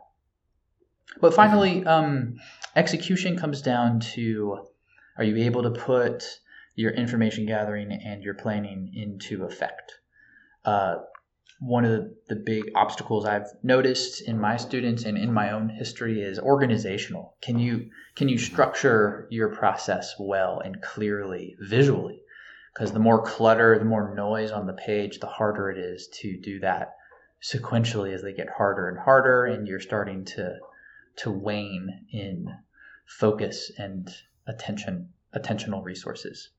But 1.20 1.34
finally, 1.34 1.86
um, 1.86 2.40
execution 2.76 3.38
comes 3.38 3.62
down 3.62 4.00
to 4.16 4.68
are 5.18 5.24
you 5.24 5.38
able 5.38 5.64
to 5.64 5.72
put 5.72 6.40
your 6.76 6.92
information 6.92 7.46
gathering 7.46 7.92
and 7.92 8.24
your 8.24 8.34
planning 8.34 8.92
into 8.94 9.44
effect? 9.44 10.00
Uh, 10.66 10.96
one 11.60 11.86
of 11.86 11.92
the, 11.92 12.16
the 12.28 12.36
big 12.36 12.72
obstacles 12.76 13.26
I've 13.26 13.48
noticed 13.64 14.22
in 14.22 14.40
my 14.40 14.58
students 14.58 15.04
and 15.06 15.18
in 15.18 15.32
my 15.32 15.52
own 15.52 15.70
history 15.70 16.22
is 16.22 16.40
organizational. 16.40 17.38
Can 17.42 17.58
you 17.58 17.90
can 18.16 18.28
you 18.28 18.38
structure 18.38 19.28
your 19.30 19.50
process 19.56 20.16
well 20.20 20.60
and 20.60 20.82
clearly 20.82 21.56
visually? 21.60 22.22
Because 22.74 22.92
the 22.92 23.00
more 23.00 23.22
clutter, 23.22 23.78
the 23.78 23.86
more 23.86 24.14
noise 24.16 24.52
on 24.52 24.66
the 24.66 24.74
page, 24.74 25.20
the 25.20 25.28
harder 25.28 25.70
it 25.70 25.78
is 25.78 26.08
to 26.22 26.38
do 26.42 26.60
that 26.60 26.96
sequentially 27.42 28.14
as 28.14 28.22
they 28.22 28.34
get 28.34 28.50
harder 28.50 28.90
and 28.90 28.98
harder, 28.98 29.46
and 29.46 29.68
you're 29.68 29.80
starting 29.80 30.26
to 30.26 30.58
to 31.18 31.32
wane 31.32 32.08
in 32.12 32.48
focus 33.06 33.72
and 33.78 34.10
attention 34.48 35.14
attentional 35.36 35.84
resources. 35.84 36.50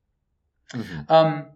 Hmm 0.75 1.01
Um, 1.09 1.47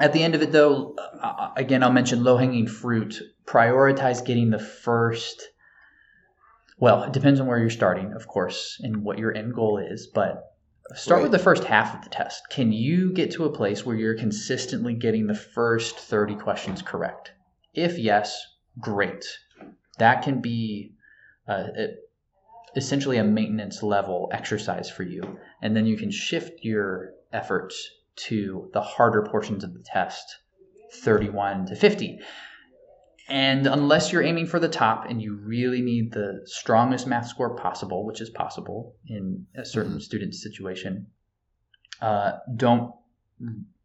at 0.00 0.12
the 0.12 0.22
end 0.22 0.34
of 0.34 0.42
it, 0.42 0.52
though, 0.52 0.94
uh, 0.94 1.50
again, 1.56 1.82
I'll 1.82 1.92
mention 1.92 2.22
low 2.22 2.36
hanging 2.36 2.68
fruit. 2.68 3.20
Prioritize 3.46 4.24
getting 4.24 4.50
the 4.50 4.58
first. 4.58 5.42
Well, 6.78 7.02
it 7.02 7.12
depends 7.12 7.40
on 7.40 7.46
where 7.48 7.58
you're 7.58 7.70
starting, 7.70 8.12
of 8.12 8.28
course, 8.28 8.78
and 8.82 9.02
what 9.02 9.18
your 9.18 9.34
end 9.34 9.54
goal 9.54 9.78
is, 9.78 10.06
but 10.06 10.44
start 10.94 11.22
with 11.22 11.32
the 11.32 11.38
first 11.38 11.64
half 11.64 11.96
of 11.96 12.04
the 12.04 12.10
test. 12.10 12.48
Can 12.50 12.70
you 12.70 13.12
get 13.12 13.32
to 13.32 13.44
a 13.44 13.52
place 13.52 13.84
where 13.84 13.96
you're 13.96 14.14
consistently 14.14 14.94
getting 14.94 15.26
the 15.26 15.34
first 15.34 15.98
30 15.98 16.36
questions 16.36 16.80
correct? 16.80 17.32
If 17.74 17.98
yes, 17.98 18.40
great. 18.78 19.26
That 19.98 20.22
can 20.22 20.40
be 20.40 20.92
uh, 21.48 21.64
essentially 22.76 23.16
a 23.16 23.24
maintenance 23.24 23.82
level 23.82 24.30
exercise 24.32 24.88
for 24.88 25.02
you. 25.02 25.38
And 25.60 25.74
then 25.74 25.86
you 25.86 25.96
can 25.96 26.12
shift 26.12 26.64
your 26.64 27.14
efforts 27.32 27.90
to 28.26 28.70
the 28.72 28.80
harder 28.80 29.22
portions 29.30 29.64
of 29.64 29.72
the 29.74 29.82
test, 29.84 30.38
31 31.02 31.66
to 31.66 31.76
50. 31.76 32.18
And 33.28 33.66
unless 33.66 34.10
you're 34.10 34.22
aiming 34.22 34.46
for 34.46 34.58
the 34.58 34.68
top 34.70 35.04
and 35.08 35.20
you 35.20 35.36
really 35.36 35.82
need 35.82 36.12
the 36.12 36.40
strongest 36.46 37.06
math 37.06 37.28
score 37.28 37.54
possible, 37.56 38.06
which 38.06 38.20
is 38.22 38.30
possible 38.30 38.96
in 39.06 39.46
a 39.54 39.64
certain 39.64 39.96
Mhm. 39.96 40.02
student 40.02 40.34
situation, 40.34 41.08
uh, 42.00 42.38
don't 42.56 42.94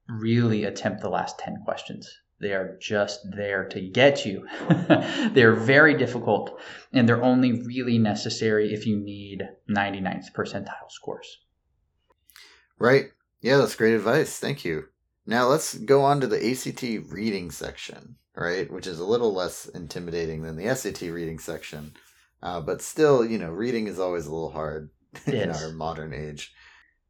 really 0.07 0.63
attempt 0.63 1.01
the 1.01 1.09
last 1.09 1.39
10 1.39 1.61
questions. 1.65 2.21
They 2.39 2.53
are 2.53 2.77
just 2.79 3.31
there 3.31 3.65
to 3.69 3.81
get 3.81 4.25
you. 4.25 4.47
they're 5.33 5.53
very 5.55 5.97
difficult 5.97 6.59
and 6.91 7.07
they're 7.07 7.23
only 7.23 7.61
really 7.63 7.97
necessary 7.97 8.73
if 8.73 8.85
you 8.85 8.97
need 8.97 9.47
99th 9.67 10.33
percentile 10.33 10.89
scores. 10.89 11.39
Right. 12.79 13.11
Yeah, 13.43 13.57
that's 13.57 13.75
great 13.75 13.93
advice. 13.93 14.39
Thank 14.39 14.63
you. 14.65 14.85
Now 15.27 15.47
let's 15.47 15.77
go 15.77 16.01
on 16.01 16.21
to 16.21 16.27
the 16.27 16.51
ACT 16.51 17.11
reading 17.11 17.51
section, 17.51 18.15
right? 18.35 18.71
Which 18.71 18.87
is 18.87 18.99
a 18.99 19.05
little 19.05 19.33
less 19.33 19.65
intimidating 19.67 20.41
than 20.43 20.55
the 20.55 20.73
SAT 20.73 21.01
reading 21.01 21.39
section. 21.39 21.93
Uh, 22.41 22.61
but 22.61 22.81
still, 22.81 23.23
you 23.25 23.37
know, 23.37 23.51
reading 23.51 23.87
is 23.87 23.99
always 23.99 24.25
a 24.25 24.31
little 24.33 24.51
hard 24.51 24.89
It 25.27 25.33
in 25.35 25.49
is. 25.49 25.61
our 25.61 25.71
modern 25.73 26.13
age. 26.13 26.53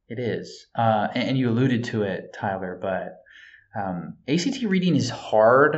It 0.09 0.19
is. 0.19 0.65
Uh, 0.75 1.07
and, 1.15 1.29
and 1.29 1.37
you 1.37 1.49
alluded 1.49 1.83
to 1.85 2.01
it, 2.03 2.35
Tyler, 2.35 2.77
but 2.81 3.19
um, 3.79 4.17
ACT 4.27 4.63
reading 4.63 4.95
is 4.95 5.09
hard 5.09 5.77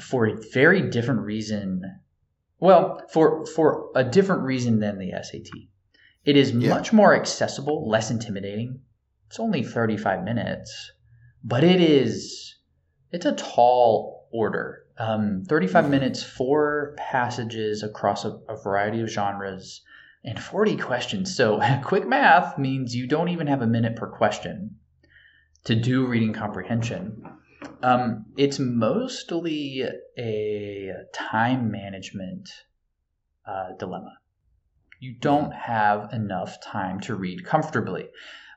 for 0.00 0.26
a 0.26 0.36
very 0.52 0.90
different 0.90 1.20
reason. 1.20 1.82
Well, 2.60 3.00
for, 3.12 3.46
for 3.46 3.90
a 3.94 4.02
different 4.04 4.42
reason 4.42 4.80
than 4.80 4.98
the 4.98 5.12
SAT. 5.22 5.50
It 6.24 6.36
is 6.36 6.50
Yeah. 6.52 6.68
much 6.68 6.92
more 6.92 7.14
accessible, 7.14 7.88
less 7.88 8.10
intimidating. 8.10 8.80
It's 9.28 9.38
only 9.38 9.62
35 9.62 10.24
minutes, 10.24 10.92
but 11.44 11.62
it 11.62 11.80
is, 11.80 12.56
it's 13.12 13.26
a 13.26 13.32
tall 13.34 14.26
order. 14.32 14.84
Um, 14.98 15.44
35 15.44 15.84
Mhm. 15.84 15.90
minutes, 15.90 16.22
four 16.22 16.94
passages 16.96 17.82
across 17.82 18.24
a, 18.24 18.38
a 18.48 18.56
variety 18.56 19.00
of 19.00 19.08
genres 19.10 19.82
and 20.24 20.40
40 20.40 20.76
questions. 20.78 21.36
So 21.36 21.60
quick 21.84 22.08
math 22.08 22.58
means 22.58 22.96
you 22.96 23.06
don't 23.06 23.28
even 23.28 23.46
have 23.46 23.62
a 23.62 23.66
minute 23.66 23.96
per 23.96 24.08
question 24.08 24.76
to 25.64 25.74
do 25.74 26.06
reading 26.06 26.32
comprehension. 26.32 27.22
Um, 27.82 28.24
it's 28.36 28.58
mostly 28.58 29.84
a 30.18 30.92
time 31.12 31.70
management 31.70 32.48
uh, 33.46 33.72
dilemma. 33.78 34.16
You 34.98 35.14
don't 35.14 35.52
have 35.52 36.12
enough 36.12 36.60
time 36.60 37.00
to 37.02 37.14
read 37.14 37.44
comfortably. 37.44 38.08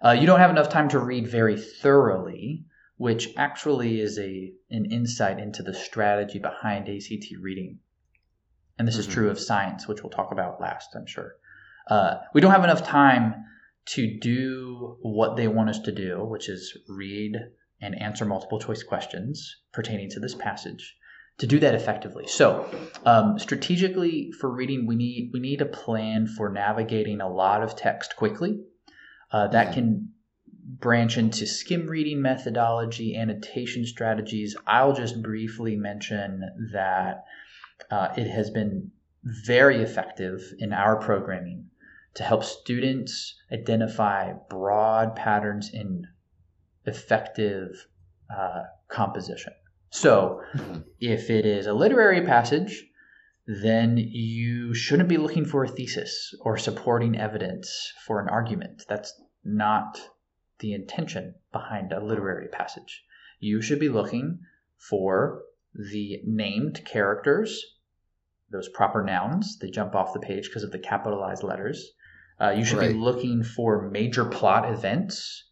Uh, 0.03 0.12
you 0.12 0.25
don't 0.25 0.39
have 0.39 0.50
enough 0.50 0.69
time 0.69 0.89
to 0.89 1.00
read 1.00 1.27
very 1.27 1.60
thoroughly, 1.60 2.65
which 2.98 3.29
actually 3.38 4.01
is 4.01 4.17
a 4.17 4.53
an 4.69 4.86
insight 4.86 5.39
into 5.39 5.62
the 5.62 5.74
strategy 5.74 6.39
behind 6.39 6.89
ACT 6.89 7.36
reading. 7.39 7.79
And 8.79 8.88
this 8.88 8.98
is 8.98 9.07
Mhm. 9.07 9.12
true 9.12 9.29
of 9.29 9.39
science, 9.39 9.88
which 9.88 10.01
we'll 10.01 10.10
talk 10.10 10.31
about 10.31 10.60
last, 10.60 10.95
I'm 10.95 11.05
sure. 11.05 11.36
Uh, 11.88 12.21
we 12.33 12.41
don't 12.41 12.51
have 12.51 12.63
enough 12.63 12.83
time 12.83 13.45
to 13.86 14.19
do 14.19 14.98
what 15.01 15.36
they 15.36 15.48
want 15.48 15.69
us 15.69 15.79
to 15.79 15.91
do, 15.91 16.24
which 16.24 16.50
is 16.50 16.77
read 16.88 17.36
and 17.79 18.00
answer 18.01 18.25
multiple 18.25 18.60
choice 18.60 18.83
questions 18.83 19.63
pertaining 19.74 20.10
to 20.12 20.19
this 20.19 20.36
passage 20.36 20.95
to 21.41 21.48
do 21.48 21.57
that 21.57 21.74
effectively. 21.74 22.27
So, 22.27 22.69
um, 23.03 23.39
strategically 23.39 24.31
for 24.31 24.48
reading, 24.53 24.86
we 24.86 24.95
need 24.95 25.31
we 25.33 25.39
need 25.39 25.60
a 25.60 25.65
plan 25.65 26.27
for 26.27 26.51
navigating 26.51 27.19
a 27.19 27.27
lot 27.27 27.63
of 27.63 27.75
text 27.75 28.15
quickly. 28.15 28.60
Uh, 29.31 29.48
that 29.48 29.69
Mhm. 29.69 29.74
can 29.74 30.10
branch 30.63 31.17
into 31.17 31.48
skim 31.48 31.88
reading 31.88 32.21
methodology, 32.21 33.15
annotation 33.15 33.88
strategies. 33.88 34.55
I'll 34.67 34.93
just 34.93 35.24
briefly 35.24 35.75
mention 35.75 36.43
that 36.74 37.24
uh, 37.89 38.10
it 38.15 38.27
has 38.27 38.51
been 38.51 38.91
very 39.24 39.81
effective 39.81 40.43
in 40.60 40.71
our 40.71 40.98
programming 40.98 41.71
to 42.13 42.24
help 42.24 42.43
students 42.43 43.41
identify 43.51 44.33
broad 44.48 45.15
patterns 45.15 45.71
in 45.74 46.05
effective 46.86 47.88
uh, 48.29 48.65
composition. 48.89 49.53
So, 49.91 50.41
Mhm. 50.53 50.86
if 51.01 51.29
it 51.29 51.45
is 51.45 51.67
a 51.67 51.74
literary 51.74 52.25
passage, 52.25 52.89
then 53.45 53.98
you 53.98 54.74
shouldn't 54.74 55.10
be 55.10 55.17
looking 55.17 55.43
for 55.43 55.65
a 55.65 55.67
thesis 55.67 56.33
or 56.39 56.57
supporting 56.57 57.17
evidence 57.17 57.93
for 58.05 58.21
an 58.21 58.29
argument. 58.29 58.86
That's 58.88 59.21
not 59.43 60.00
the 60.60 60.74
intention 60.74 61.36
behind 61.51 61.91
a 61.91 62.00
literary 62.00 62.48
passage. 62.48 63.03
You 63.39 63.62
should 63.62 63.79
be 63.79 63.89
looking 63.89 64.39
for 64.77 65.43
the 65.74 66.21
named 66.25 66.86
characters, 66.86 67.77
those 68.50 68.69
proper 68.69 69.03
nouns. 69.03 69.60
They 69.60 69.69
jump 69.69 69.93
off 69.93 70.13
the 70.13 70.19
page 70.19 70.48
because 70.48 70.63
of 70.63 70.71
the 70.71 70.79
capitalized 70.79 71.43
letters. 71.43 71.93
Uh, 72.39 72.51
you 72.51 72.63
should 72.63 72.77
Right. 72.79 72.91
be 72.93 72.98
looking 72.98 73.43
for 73.43 73.89
major 73.89 74.24
plot 74.24 74.71
events. 74.71 75.50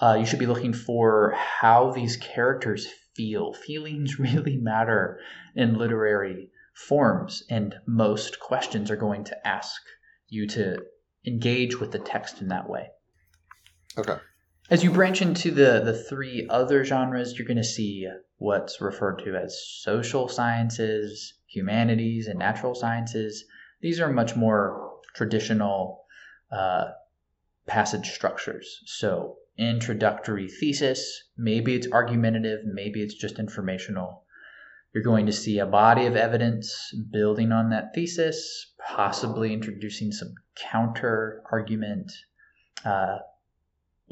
Uh, 0.00 0.16
you 0.18 0.26
should 0.26 0.40
be 0.40 0.46
looking 0.46 0.72
for 0.72 1.32
how 1.36 1.92
these 1.92 2.16
characters 2.16 2.88
feel. 3.14 3.52
Feelings 3.52 4.18
really 4.18 4.56
matter 4.56 5.18
in 5.54 5.78
literary 5.78 6.50
forms, 6.74 7.42
and 7.50 7.74
most 7.86 8.40
questions 8.40 8.90
are 8.90 8.96
going 8.96 9.24
to 9.24 9.46
ask 9.46 9.80
you 10.28 10.46
to 10.48 10.78
engage 11.26 11.78
with 11.78 11.92
the 11.92 11.98
text 11.98 12.40
in 12.40 12.48
that 12.48 12.68
way. 12.68 12.88
Okay. 13.98 14.16
As 14.70 14.82
you 14.82 14.90
branch 14.90 15.20
into 15.20 15.50
the, 15.50 15.82
the 15.84 16.04
three 16.08 16.46
other 16.48 16.84
genres, 16.84 17.36
you're 17.36 17.46
going 17.46 17.56
to 17.58 17.64
see 17.64 18.08
what's 18.38 18.80
referred 18.80 19.18
to 19.18 19.36
as 19.36 19.62
social 19.80 20.28
sciences, 20.28 21.34
humanities, 21.46 22.26
and 22.26 22.38
natural 22.38 22.74
sciences. 22.74 23.44
These 23.80 24.00
are 24.00 24.10
much 24.10 24.34
more 24.34 24.92
traditional 25.14 26.04
uh, 26.50 26.86
passage 27.66 28.10
structures. 28.10 28.80
So, 28.86 29.36
introductory 29.58 30.48
thesis, 30.48 31.30
maybe 31.36 31.74
it's 31.74 31.90
argumentative, 31.92 32.60
maybe 32.64 33.02
it's 33.02 33.14
just 33.14 33.38
informational. 33.38 34.24
You're 34.94 35.04
going 35.04 35.26
to 35.26 35.32
see 35.32 35.58
a 35.58 35.66
body 35.66 36.06
of 36.06 36.16
evidence 36.16 36.94
building 37.10 37.52
on 37.52 37.70
that 37.70 37.94
thesis, 37.94 38.72
possibly 38.94 39.52
introducing 39.52 40.12
some 40.12 40.34
counter 40.54 41.42
argument. 41.50 42.12
Uh, 42.84 43.18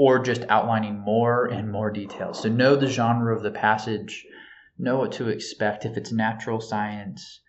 or 0.00 0.18
just 0.18 0.46
outlining 0.48 0.98
more 0.98 1.44
and 1.44 1.70
more 1.70 1.90
details. 1.90 2.40
So 2.40 2.48
know 2.48 2.74
the 2.74 2.86
genre 2.86 3.36
of 3.36 3.42
the 3.42 3.50
passage, 3.50 4.26
know 4.78 4.96
what 4.96 5.12
to 5.12 5.28
expect. 5.28 5.84
If 5.84 5.98
it's 5.98 6.10
natural 6.10 6.58
science, 6.58 7.40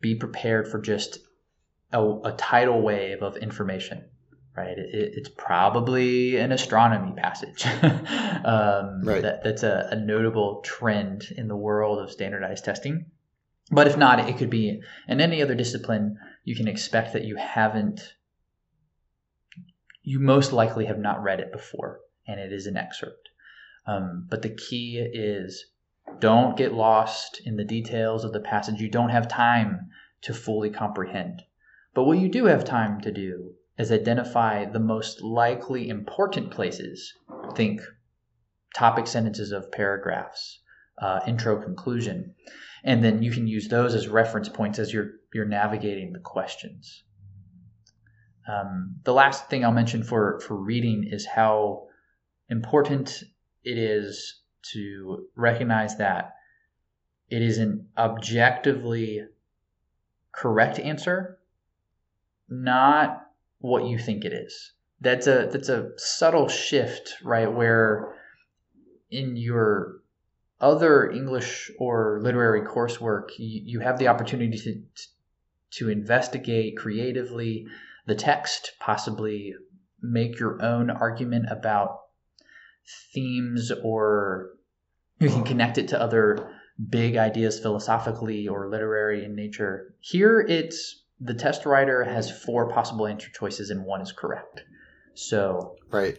be 0.00 0.14
prepared 0.14 0.66
for 0.66 0.80
just 0.80 1.18
a, 1.92 2.02
a 2.02 2.32
tidal 2.38 2.80
wave 2.80 3.22
of 3.22 3.36
information. 3.36 4.06
Right, 4.56 4.78
it, 4.78 4.88
it's 4.92 5.28
probably 5.28 6.36
an 6.36 6.52
astronomy 6.52 7.12
passage. 7.12 7.66
um, 8.44 9.02
Right. 9.02 9.22
That, 9.22 9.42
that's 9.42 9.64
a, 9.64 9.88
a 9.90 9.96
notable 9.96 10.60
trend 10.64 11.24
in 11.36 11.48
the 11.48 11.56
world 11.56 11.98
of 11.98 12.12
standardized 12.12 12.64
testing. 12.64 13.06
But 13.70 13.88
if 13.88 13.96
not, 13.96 14.28
it 14.28 14.38
could 14.38 14.50
be 14.50 14.80
in 15.08 15.20
any 15.20 15.42
other 15.42 15.54
discipline. 15.54 16.18
You 16.44 16.54
can 16.54 16.68
expect 16.68 17.14
that 17.14 17.24
you 17.24 17.36
haven't 17.36 18.14
you 20.04 20.20
most 20.20 20.52
likely 20.52 20.84
have 20.84 20.98
not 20.98 21.22
read 21.22 21.40
it 21.40 21.50
before, 21.50 22.00
and 22.26 22.38
it 22.38 22.52
is 22.52 22.66
an 22.66 22.76
excerpt. 22.76 23.30
Um, 23.86 24.26
but 24.28 24.42
the 24.42 24.50
key 24.50 24.98
is 24.98 25.66
don't 26.20 26.56
get 26.56 26.74
lost 26.74 27.40
in 27.44 27.56
the 27.56 27.64
details 27.64 28.22
of 28.22 28.32
the 28.32 28.40
passage. 28.40 28.80
You 28.80 28.90
don't 28.90 29.08
have 29.08 29.26
time 29.26 29.88
to 30.22 30.34
fully 30.34 30.70
comprehend. 30.70 31.42
But 31.94 32.04
what 32.04 32.18
you 32.18 32.28
do 32.28 32.44
have 32.44 32.64
time 32.64 33.00
to 33.00 33.10
do 33.10 33.54
is 33.78 33.90
identify 33.90 34.64
the 34.64 34.80
most 34.80 35.22
likely 35.22 35.88
important 35.88 36.50
places. 36.50 37.12
Think 37.54 37.80
topic 38.74 39.06
sentences 39.06 39.52
of 39.52 39.70
paragraphs, 39.72 40.60
uh, 40.98 41.20
intro, 41.26 41.60
conclusion, 41.62 42.34
and 42.84 43.02
then 43.02 43.22
you 43.22 43.30
can 43.30 43.46
use 43.46 43.68
those 43.68 43.94
as 43.94 44.08
reference 44.08 44.48
points 44.48 44.78
as 44.78 44.92
you're 44.92 45.12
you're 45.32 45.44
navigating 45.44 46.12
the 46.12 46.20
questions. 46.20 47.02
Um, 48.46 48.96
the 49.04 49.12
last 49.12 49.48
thing 49.48 49.64
I'll 49.64 49.72
mention 49.72 50.02
for, 50.02 50.38
for 50.40 50.54
reading 50.54 51.08
is 51.10 51.26
how 51.26 51.86
important 52.48 53.24
it 53.64 53.78
is 53.78 54.42
to 54.72 55.26
recognize 55.34 55.96
that 55.96 56.34
it 57.30 57.42
is 57.42 57.58
an 57.58 57.88
objectively 57.96 59.22
correct 60.32 60.78
answer, 60.78 61.38
not 62.48 63.23
what 63.64 63.86
you 63.86 63.98
think 63.98 64.26
it 64.26 64.32
is. 64.34 64.72
That's 65.00 65.26
a 65.26 65.48
that's 65.50 65.70
a 65.70 65.88
subtle 65.96 66.48
shift, 66.48 67.14
right? 67.24 67.50
Where 67.50 68.14
in 69.10 69.38
your 69.38 70.00
other 70.60 71.10
English 71.10 71.70
or 71.78 72.20
literary 72.22 72.60
coursework, 72.60 73.30
you, 73.38 73.62
you 73.64 73.80
have 73.80 73.98
the 73.98 74.08
opportunity 74.08 74.58
to 74.58 74.82
to 75.78 75.88
investigate 75.88 76.76
creatively 76.76 77.66
the 78.06 78.14
text, 78.14 78.72
possibly 78.80 79.54
make 80.02 80.38
your 80.38 80.62
own 80.62 80.90
argument 80.90 81.46
about 81.50 82.00
themes, 83.14 83.72
or 83.82 84.50
you 85.20 85.30
can 85.30 85.42
connect 85.42 85.78
it 85.78 85.88
to 85.88 85.98
other 85.98 86.50
big 86.90 87.16
ideas 87.16 87.60
philosophically 87.60 88.46
or 88.46 88.68
literary 88.68 89.24
in 89.24 89.34
nature. 89.34 89.94
Here, 90.00 90.38
it's 90.40 91.03
the 91.24 91.34
test 91.34 91.64
writer 91.64 92.04
has 92.04 92.30
four 92.30 92.68
possible 92.68 93.06
answer 93.06 93.30
choices 93.30 93.70
and 93.70 93.84
one 93.84 94.02
is 94.02 94.12
correct. 94.12 94.62
So, 95.14 95.76
Right. 95.90 96.18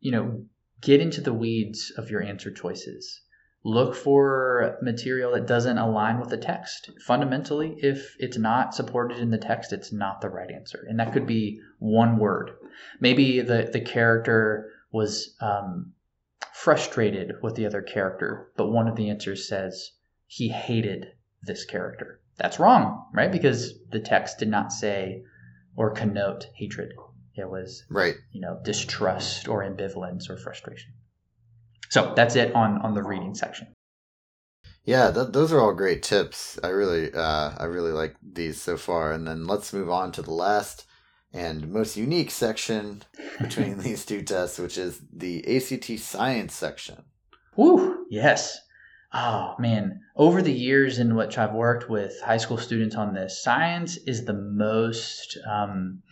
you 0.00 0.10
know, 0.10 0.46
get 0.80 1.02
into 1.02 1.20
the 1.20 1.34
weeds 1.34 1.92
of 1.98 2.10
your 2.10 2.22
answer 2.22 2.50
choices. 2.50 3.20
Look 3.62 3.94
for 3.94 4.78
material 4.80 5.32
that 5.32 5.46
doesn't 5.46 5.76
align 5.76 6.18
with 6.18 6.30
the 6.30 6.38
text. 6.38 6.90
Fundamentally, 7.04 7.76
if 7.82 8.16
it's 8.18 8.38
not 8.38 8.74
supported 8.74 9.18
in 9.18 9.28
the 9.28 9.36
text, 9.36 9.70
it's 9.70 9.92
not 9.92 10.22
the 10.22 10.30
right 10.30 10.50
answer. 10.50 10.82
And 10.88 10.98
that 10.98 11.12
could 11.12 11.26
be 11.26 11.60
one 11.78 12.16
word. 12.16 12.52
Maybe 13.00 13.42
the, 13.42 13.68
the 13.70 13.82
character 13.82 14.70
was 14.92 15.36
um, 15.42 15.92
frustrated 16.54 17.34
with 17.42 17.54
the 17.54 17.66
other 17.66 17.82
character, 17.82 18.50
but 18.56 18.70
one 18.70 18.88
of 18.88 18.96
the 18.96 19.10
answers 19.10 19.46
says 19.46 19.90
he 20.26 20.48
hated 20.48 21.08
this 21.42 21.66
character. 21.66 22.19
That's 22.40 22.58
wrong, 22.58 23.06
right? 23.12 23.30
Because 23.30 23.74
the 23.92 24.00
text 24.00 24.38
did 24.38 24.48
not 24.48 24.72
say 24.72 25.22
or 25.76 25.92
connote 25.94 26.46
hatred. 26.56 26.92
It 27.36 27.48
was 27.48 27.84
Right. 27.88 28.16
you 28.32 28.40
know 28.40 28.60
distrust 28.64 29.48
or 29.48 29.62
ambivalence 29.62 30.28
or 30.28 30.36
frustration 30.36 30.92
so 31.88 32.12
that's 32.14 32.36
it 32.36 32.54
on 32.54 32.78
on 32.82 32.94
the 32.94 33.02
reading 33.02 33.34
section 33.34 33.68
Yeah, 34.84 35.10
th- 35.10 35.32
those 35.32 35.52
are 35.52 35.60
all 35.60 35.72
great 35.74 36.02
tips. 36.02 36.58
I 36.62 36.68
really, 36.68 37.12
uh, 37.14 37.52
I 37.56 37.64
really 37.64 37.92
like 37.92 38.16
these 38.22 38.60
so 38.60 38.76
far. 38.76 39.12
And 39.12 39.26
then 39.26 39.46
let's 39.46 39.72
move 39.72 39.88
on 39.88 40.12
to 40.12 40.22
the 40.22 40.32
last 40.34 40.86
and 41.32 41.68
most 41.72 41.96
unique 41.96 42.30
section 42.30 43.02
between 43.40 43.78
these 43.86 44.04
two 44.04 44.22
tests, 44.22 44.58
which 44.58 44.76
is 44.76 45.00
the 45.12 45.44
ACT 45.56 45.98
science 46.00 46.54
section. 46.54 47.04
Woo! 47.56 48.06
Yes. 48.10 48.58
Oh 49.12 49.56
man, 49.58 50.00
over 50.14 50.40
the 50.40 50.52
years 50.52 50.98
in 50.98 51.16
which 51.16 51.36
I've 51.36 51.52
worked 51.52 51.90
with 51.90 52.20
high 52.20 52.36
school 52.36 52.58
students 52.58 52.94
on 52.94 53.12
this, 53.12 53.42
science 53.42 53.96
is 54.06 54.24
the 54.24 54.34
most 54.34 55.36
um, 55.48 56.02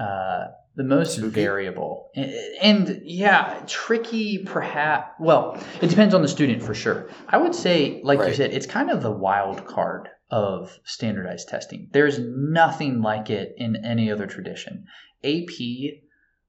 uh, 0.00 0.46
the 0.74 0.84
most 0.84 1.16
Spooky? 1.16 1.28
variable 1.28 2.08
and, 2.16 2.32
and 2.62 3.02
yeah, 3.04 3.62
tricky. 3.66 4.38
Perhaps. 4.38 5.14
Well, 5.20 5.62
it 5.82 5.88
depends 5.88 6.14
on 6.14 6.22
the 6.22 6.28
student 6.28 6.62
for 6.62 6.74
sure. 6.74 7.10
I 7.28 7.36
would 7.36 7.54
say, 7.54 8.00
like 8.02 8.20
you 8.20 8.34
said, 8.34 8.54
it's 8.54 8.66
kind 8.66 8.90
of 8.90 9.02
the 9.02 9.10
wild 9.10 9.66
card 9.66 10.08
of 10.30 10.78
standardized 10.84 11.48
testing. 11.48 11.90
There's 11.92 12.18
nothing 12.18 13.02
like 13.02 13.28
it 13.28 13.52
in 13.58 13.84
any 13.84 14.10
other 14.10 14.26
tradition. 14.26 14.86
AP 15.22 15.50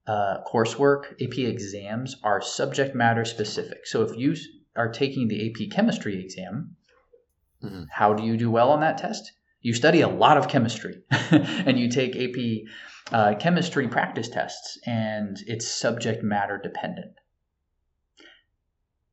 uh, 0.08 0.38
coursework, 0.52 1.22
AP 1.22 1.38
exams 1.40 2.16
are 2.24 2.42
subject 2.42 2.96
matter 2.96 3.26
specific. 3.26 3.86
So 3.86 4.04
if 4.04 4.18
you 4.18 4.36
are 4.76 4.90
taking 4.90 5.28
the 5.28 5.50
AP 5.50 5.70
chemistry 5.70 6.22
exam, 6.22 6.76
Mhm. 7.64 7.88
how 7.92 8.14
do 8.14 8.24
you 8.24 8.38
do 8.38 8.52
well 8.52 8.72
on 8.72 8.82
that 8.82 8.98
test? 8.98 9.32
You 9.62 9.74
study 9.74 10.02
a 10.02 10.08
lot 10.10 10.38
of 10.38 10.50
chemistry 10.50 11.04
and 11.32 11.80
you 11.80 11.90
take 11.90 12.16
AP 12.16 12.66
uh, 13.12 13.36
chemistry 13.36 13.88
practice 13.88 14.30
tests, 14.30 14.80
and 14.86 15.38
it's 15.48 15.68
subject 15.68 16.24
matter 16.24 16.58
dependent. 16.58 17.14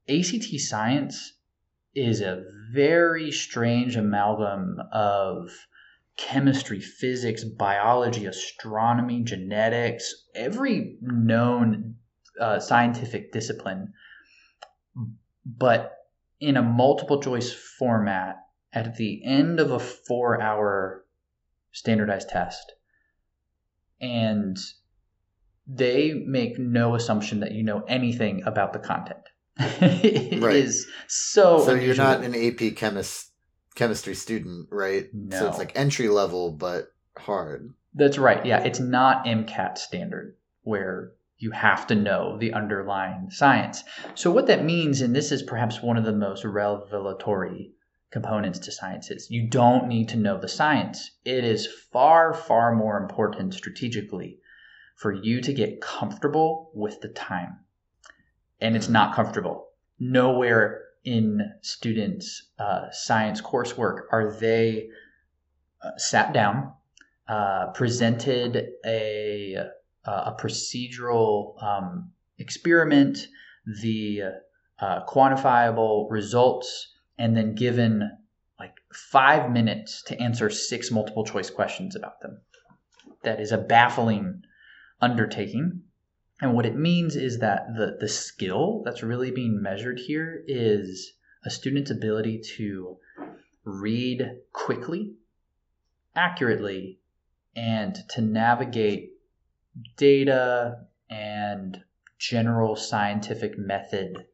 ACT 0.08 0.58
science 0.60 1.34
is 1.94 2.20
a 2.20 2.42
very 2.72 3.30
strange 3.30 3.96
amalgam 3.96 4.76
of 4.92 5.50
chemistry, 6.16 6.80
physics, 6.80 7.44
biology, 7.44 8.26
astronomy, 8.26 9.22
genetics, 9.22 10.26
every 10.34 10.96
known 11.00 11.96
uh, 12.40 12.58
scientific 12.58 13.32
discipline, 13.32 13.92
but 15.58 15.96
in 16.40 16.56
a 16.56 16.62
multiple 16.62 17.22
choice 17.22 17.52
format 17.52 18.36
at 18.72 18.96
the 18.96 19.22
end 19.24 19.60
of 19.60 19.70
a 19.70 19.78
four 19.78 20.40
hour 20.40 21.04
standardized 21.72 22.28
test. 22.28 22.72
And 24.00 24.56
they 25.66 26.14
make 26.14 26.58
no 26.58 26.94
assumption 26.94 27.40
that 27.40 27.52
you 27.52 27.62
know 27.62 27.84
anything 27.86 28.42
about 28.46 28.72
the 28.72 28.78
content. 28.78 29.20
it 29.58 30.42
Right. 30.42 30.56
is 30.56 30.86
so 31.06 31.58
So 31.64 31.74
you're 31.74 31.94
not 31.94 32.22
an 32.22 32.34
AP 32.34 32.76
chemist 32.76 33.30
chemistry 33.74 34.14
student, 34.14 34.68
right? 34.70 35.08
No. 35.12 35.38
So 35.38 35.48
it's 35.48 35.58
like 35.58 35.72
entry 35.76 36.08
level 36.08 36.52
but 36.52 36.92
hard. 37.16 37.74
That's 37.94 38.18
right. 38.18 38.44
Yeah, 38.44 38.62
it's 38.62 38.80
not 38.80 39.26
MCAT 39.26 39.78
standard 39.78 40.36
where 40.62 41.12
you 41.40 41.50
have 41.50 41.86
to 41.88 41.94
know 41.94 42.38
the 42.38 42.52
underlying 42.52 43.30
science. 43.30 43.82
So 44.14 44.30
what 44.30 44.46
that 44.46 44.64
means, 44.64 45.00
and 45.00 45.16
this 45.16 45.32
is 45.32 45.42
perhaps 45.42 45.82
one 45.82 45.96
of 45.96 46.04
the 46.04 46.12
most 46.12 46.44
revelatory 46.44 47.72
components 48.10 48.58
to 48.60 48.72
science, 48.72 49.10
is 49.10 49.30
you 49.30 49.48
don't 49.48 49.88
need 49.88 50.08
to 50.10 50.16
know 50.16 50.38
the 50.38 50.48
science. 50.48 51.10
It 51.24 51.44
is 51.44 51.66
far, 51.66 52.34
far 52.34 52.74
more 52.74 52.98
important 52.98 53.54
strategically 53.54 54.38
for 54.96 55.12
you 55.12 55.40
to 55.40 55.52
get 55.52 55.80
comfortable 55.80 56.70
with 56.74 57.00
the 57.00 57.08
time. 57.08 57.60
And 58.60 58.76
it's 58.76 58.90
not 58.90 59.14
comfortable. 59.14 59.68
Nowhere 59.98 60.82
in 61.04 61.40
students' 61.62 62.50
uh, 62.58 62.90
science 62.92 63.40
coursework 63.40 64.02
are 64.12 64.30
they 64.38 64.90
uh, 65.82 65.96
sat 65.96 66.34
down 66.34 66.74
uh, 67.30 67.66
presented 67.68 68.72
a 68.84 69.56
a 70.04 70.34
procedural 70.38 71.62
um, 71.62 72.10
experiment, 72.38 73.28
the 73.82 74.22
uh, 74.80 75.04
quantifiable 75.06 76.10
results, 76.10 76.92
and 77.18 77.36
then 77.36 77.54
given 77.54 78.10
like 78.58 78.74
five 78.92 79.50
minutes 79.50 80.02
to 80.04 80.20
answer 80.20 80.50
six 80.50 80.90
multiple 80.90 81.24
choice 81.24 81.50
questions 81.50 81.96
about 81.96 82.20
them. 82.20 82.40
That 83.22 83.40
is 83.40 83.52
a 83.52 83.58
baffling 83.58 84.42
undertaking. 85.00 85.82
And 86.40 86.54
what 86.54 86.66
it 86.66 86.76
means 86.76 87.16
is 87.16 87.38
that 87.40 87.74
the, 87.76 87.98
the 88.00 88.08
skill 88.08 88.82
that's 88.84 89.02
really 89.02 89.30
being 89.30 89.60
measured 89.60 89.98
here 89.98 90.42
is 90.46 91.12
a 91.44 91.50
student's 91.50 91.90
ability 91.90 92.40
to 92.56 92.96
read 93.64 94.38
quickly, 94.52 95.14
accurately, 96.16 96.98
and 97.54 97.94
to 98.10 98.22
navigate 98.22 99.09
data 99.96 100.86
and 101.08 101.78
general 102.18 102.76
scientific 102.76 103.58
method 103.58 104.26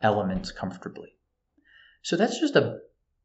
elements 0.00 0.52
comfortably. 0.52 1.16
So 2.02 2.16
that's 2.16 2.38
just 2.38 2.56
a 2.56 2.78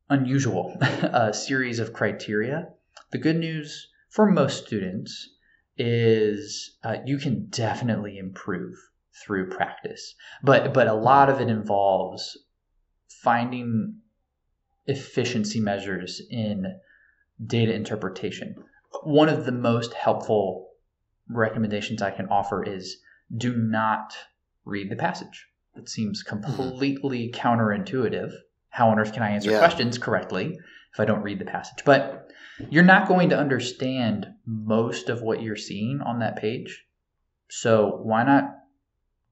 unusual 0.10 0.78
uh, 0.82 1.32
series 1.32 1.80
of 1.80 1.94
criteria. 1.94 2.70
The 3.12 3.18
good 3.18 3.38
news 3.38 3.90
for 4.10 4.30
most 4.30 4.66
students 4.66 5.36
is 5.78 6.78
uh, 6.84 6.98
you 7.06 7.18
can 7.18 7.48
definitely 7.50 8.18
improve 8.18 8.76
through 9.24 9.50
practice, 9.50 10.16
but 10.44 10.74
but 10.74 10.88
a 10.88 10.94
lot 10.94 11.30
of 11.30 11.42
it 11.42 11.50
involves 11.50 12.38
finding 13.08 13.96
efficiency 14.88 15.60
measures 15.60 16.22
in 16.30 16.80
data 17.46 17.74
interpretation. 17.74 18.56
One 19.04 19.30
of 19.30 19.46
the 19.46 19.52
most 19.52 19.94
helpful 19.94 20.69
recommendations 21.30 22.02
I 22.02 22.12
can 22.12 22.28
offer 22.28 22.64
is 22.64 22.98
do 23.36 23.56
not 23.56 24.14
read 24.66 24.90
the 24.90 24.96
passage. 24.96 25.48
It 25.76 25.90
seems 25.90 26.24
hmm. 26.28 26.42
completely 26.42 27.32
counterintuitive. 27.32 28.32
How 28.70 28.90
on 28.90 29.00
earth 29.00 29.14
can 29.14 29.24
I 29.24 29.32
answer 29.32 29.52
Yeah. 29.52 29.60
questions 29.60 29.98
correctly 29.98 30.58
if 30.94 31.00
I 31.00 31.06
don't 31.06 31.24
read 31.24 31.40
the 31.40 31.46
passage? 31.46 31.84
But 31.86 32.32
you're 32.70 32.84
not 32.84 33.08
going 33.08 33.30
to 33.30 33.38
understand 33.38 34.28
most 34.46 35.10
of 35.10 35.22
what 35.22 35.42
you're 35.42 35.56
seeing 35.56 36.02
on 36.02 36.20
that 36.20 36.36
page. 36.36 36.86
So 37.50 38.00
why 38.04 38.24
not 38.24 38.56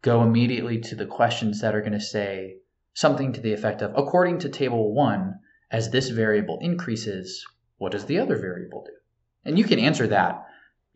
go 0.01 0.23
immediately 0.23 0.79
to 0.79 0.95
the 0.95 1.05
questions 1.05 1.61
that 1.61 1.75
are 1.75 1.81
going 1.81 1.91
to 1.93 1.99
say 1.99 2.57
something 2.93 3.33
to 3.33 3.41
the 3.41 3.53
effect 3.53 3.81
of 3.81 3.91
according 3.95 4.39
to 4.39 4.49
table 4.49 4.93
1 4.93 5.39
as 5.69 5.91
this 5.91 6.09
variable 6.09 6.57
increases, 6.61 7.45
what 7.77 7.91
does 7.91 8.05
the 8.05 8.17
other 8.17 8.37
variable 8.37 8.83
do? 8.85 8.93
And 9.43 9.57
you 9.57 9.65
can 9.65 9.79
answer 9.79 10.07
that 10.07 10.45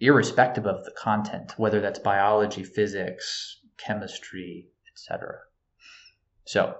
irrespective 0.02 0.66
of 0.66 0.84
the 0.84 0.92
content, 0.92 1.54
whether 1.58 1.80
that's 1.80 2.00
biology, 2.00 2.64
physics, 2.64 3.62
chemistry, 3.78 4.68
etc. 4.92 5.36
So, 6.44 6.76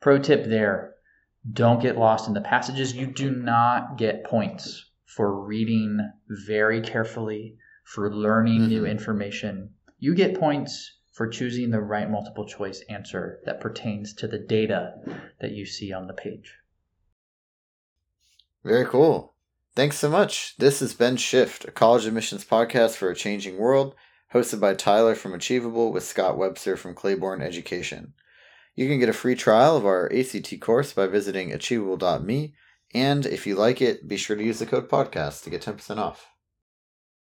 pro 0.00 0.18
tip 0.18 0.46
there 0.46 0.94
don't 1.52 1.82
get 1.82 1.98
lost 1.98 2.28
in 2.28 2.34
the 2.34 2.40
passages. 2.40 2.94
You 2.94 3.06
do 3.06 3.30
not 3.30 3.98
get 3.98 4.24
points 4.24 4.90
for 5.04 5.44
reading 5.44 5.98
very 6.46 6.80
carefully, 6.80 7.58
for 7.84 8.14
learning 8.14 8.68
new 8.68 8.84
Mhm. 8.84 8.90
information. 8.90 9.74
You 9.98 10.14
get 10.14 10.38
points 10.38 10.98
for 11.12 11.26
choosing 11.26 11.70
the 11.70 11.80
right 11.80 12.08
multiple 12.08 12.46
choice 12.46 12.84
answer 12.88 13.40
that 13.44 13.60
pertains 13.60 14.14
to 14.14 14.28
the 14.28 14.38
data 14.38 14.94
that 15.40 15.50
you 15.50 15.66
see 15.66 15.92
on 15.92 16.06
the 16.06 16.14
page. 16.14 16.56
Very 18.62 18.84
cool. 18.84 19.34
Thanks 19.76 19.98
so 19.98 20.10
much. 20.10 20.56
This 20.58 20.80
has 20.80 20.94
been 20.94 21.16
Shift, 21.16 21.64
a 21.64 21.70
college 21.70 22.04
admissions 22.04 22.44
podcast 22.44 22.96
for 22.96 23.08
a 23.08 23.14
changing 23.14 23.56
world, 23.56 23.94
hosted 24.34 24.58
by 24.58 24.74
Tyler 24.74 25.14
from 25.14 25.32
Achievable 25.32 25.92
with 25.92 26.02
Scott 26.02 26.36
Webster 26.36 26.76
from 26.76 26.94
Clayborne 26.94 27.40
Education. 27.40 28.14
You 28.74 28.88
can 28.88 28.98
get 28.98 29.08
a 29.08 29.12
free 29.12 29.36
trial 29.36 29.76
of 29.76 29.86
our 29.86 30.12
ACT 30.12 30.60
course 30.60 30.92
by 30.92 31.06
visiting 31.06 31.52
achievable.me, 31.52 32.54
and 32.94 33.26
if 33.26 33.46
you 33.46 33.54
like 33.54 33.80
it, 33.80 34.08
be 34.08 34.16
sure 34.16 34.36
to 34.36 34.42
use 34.42 34.58
the 34.58 34.66
code 34.66 34.88
podcast 34.88 35.44
to 35.44 35.50
get 35.50 35.62
10% 35.62 35.98
off. 35.98 36.26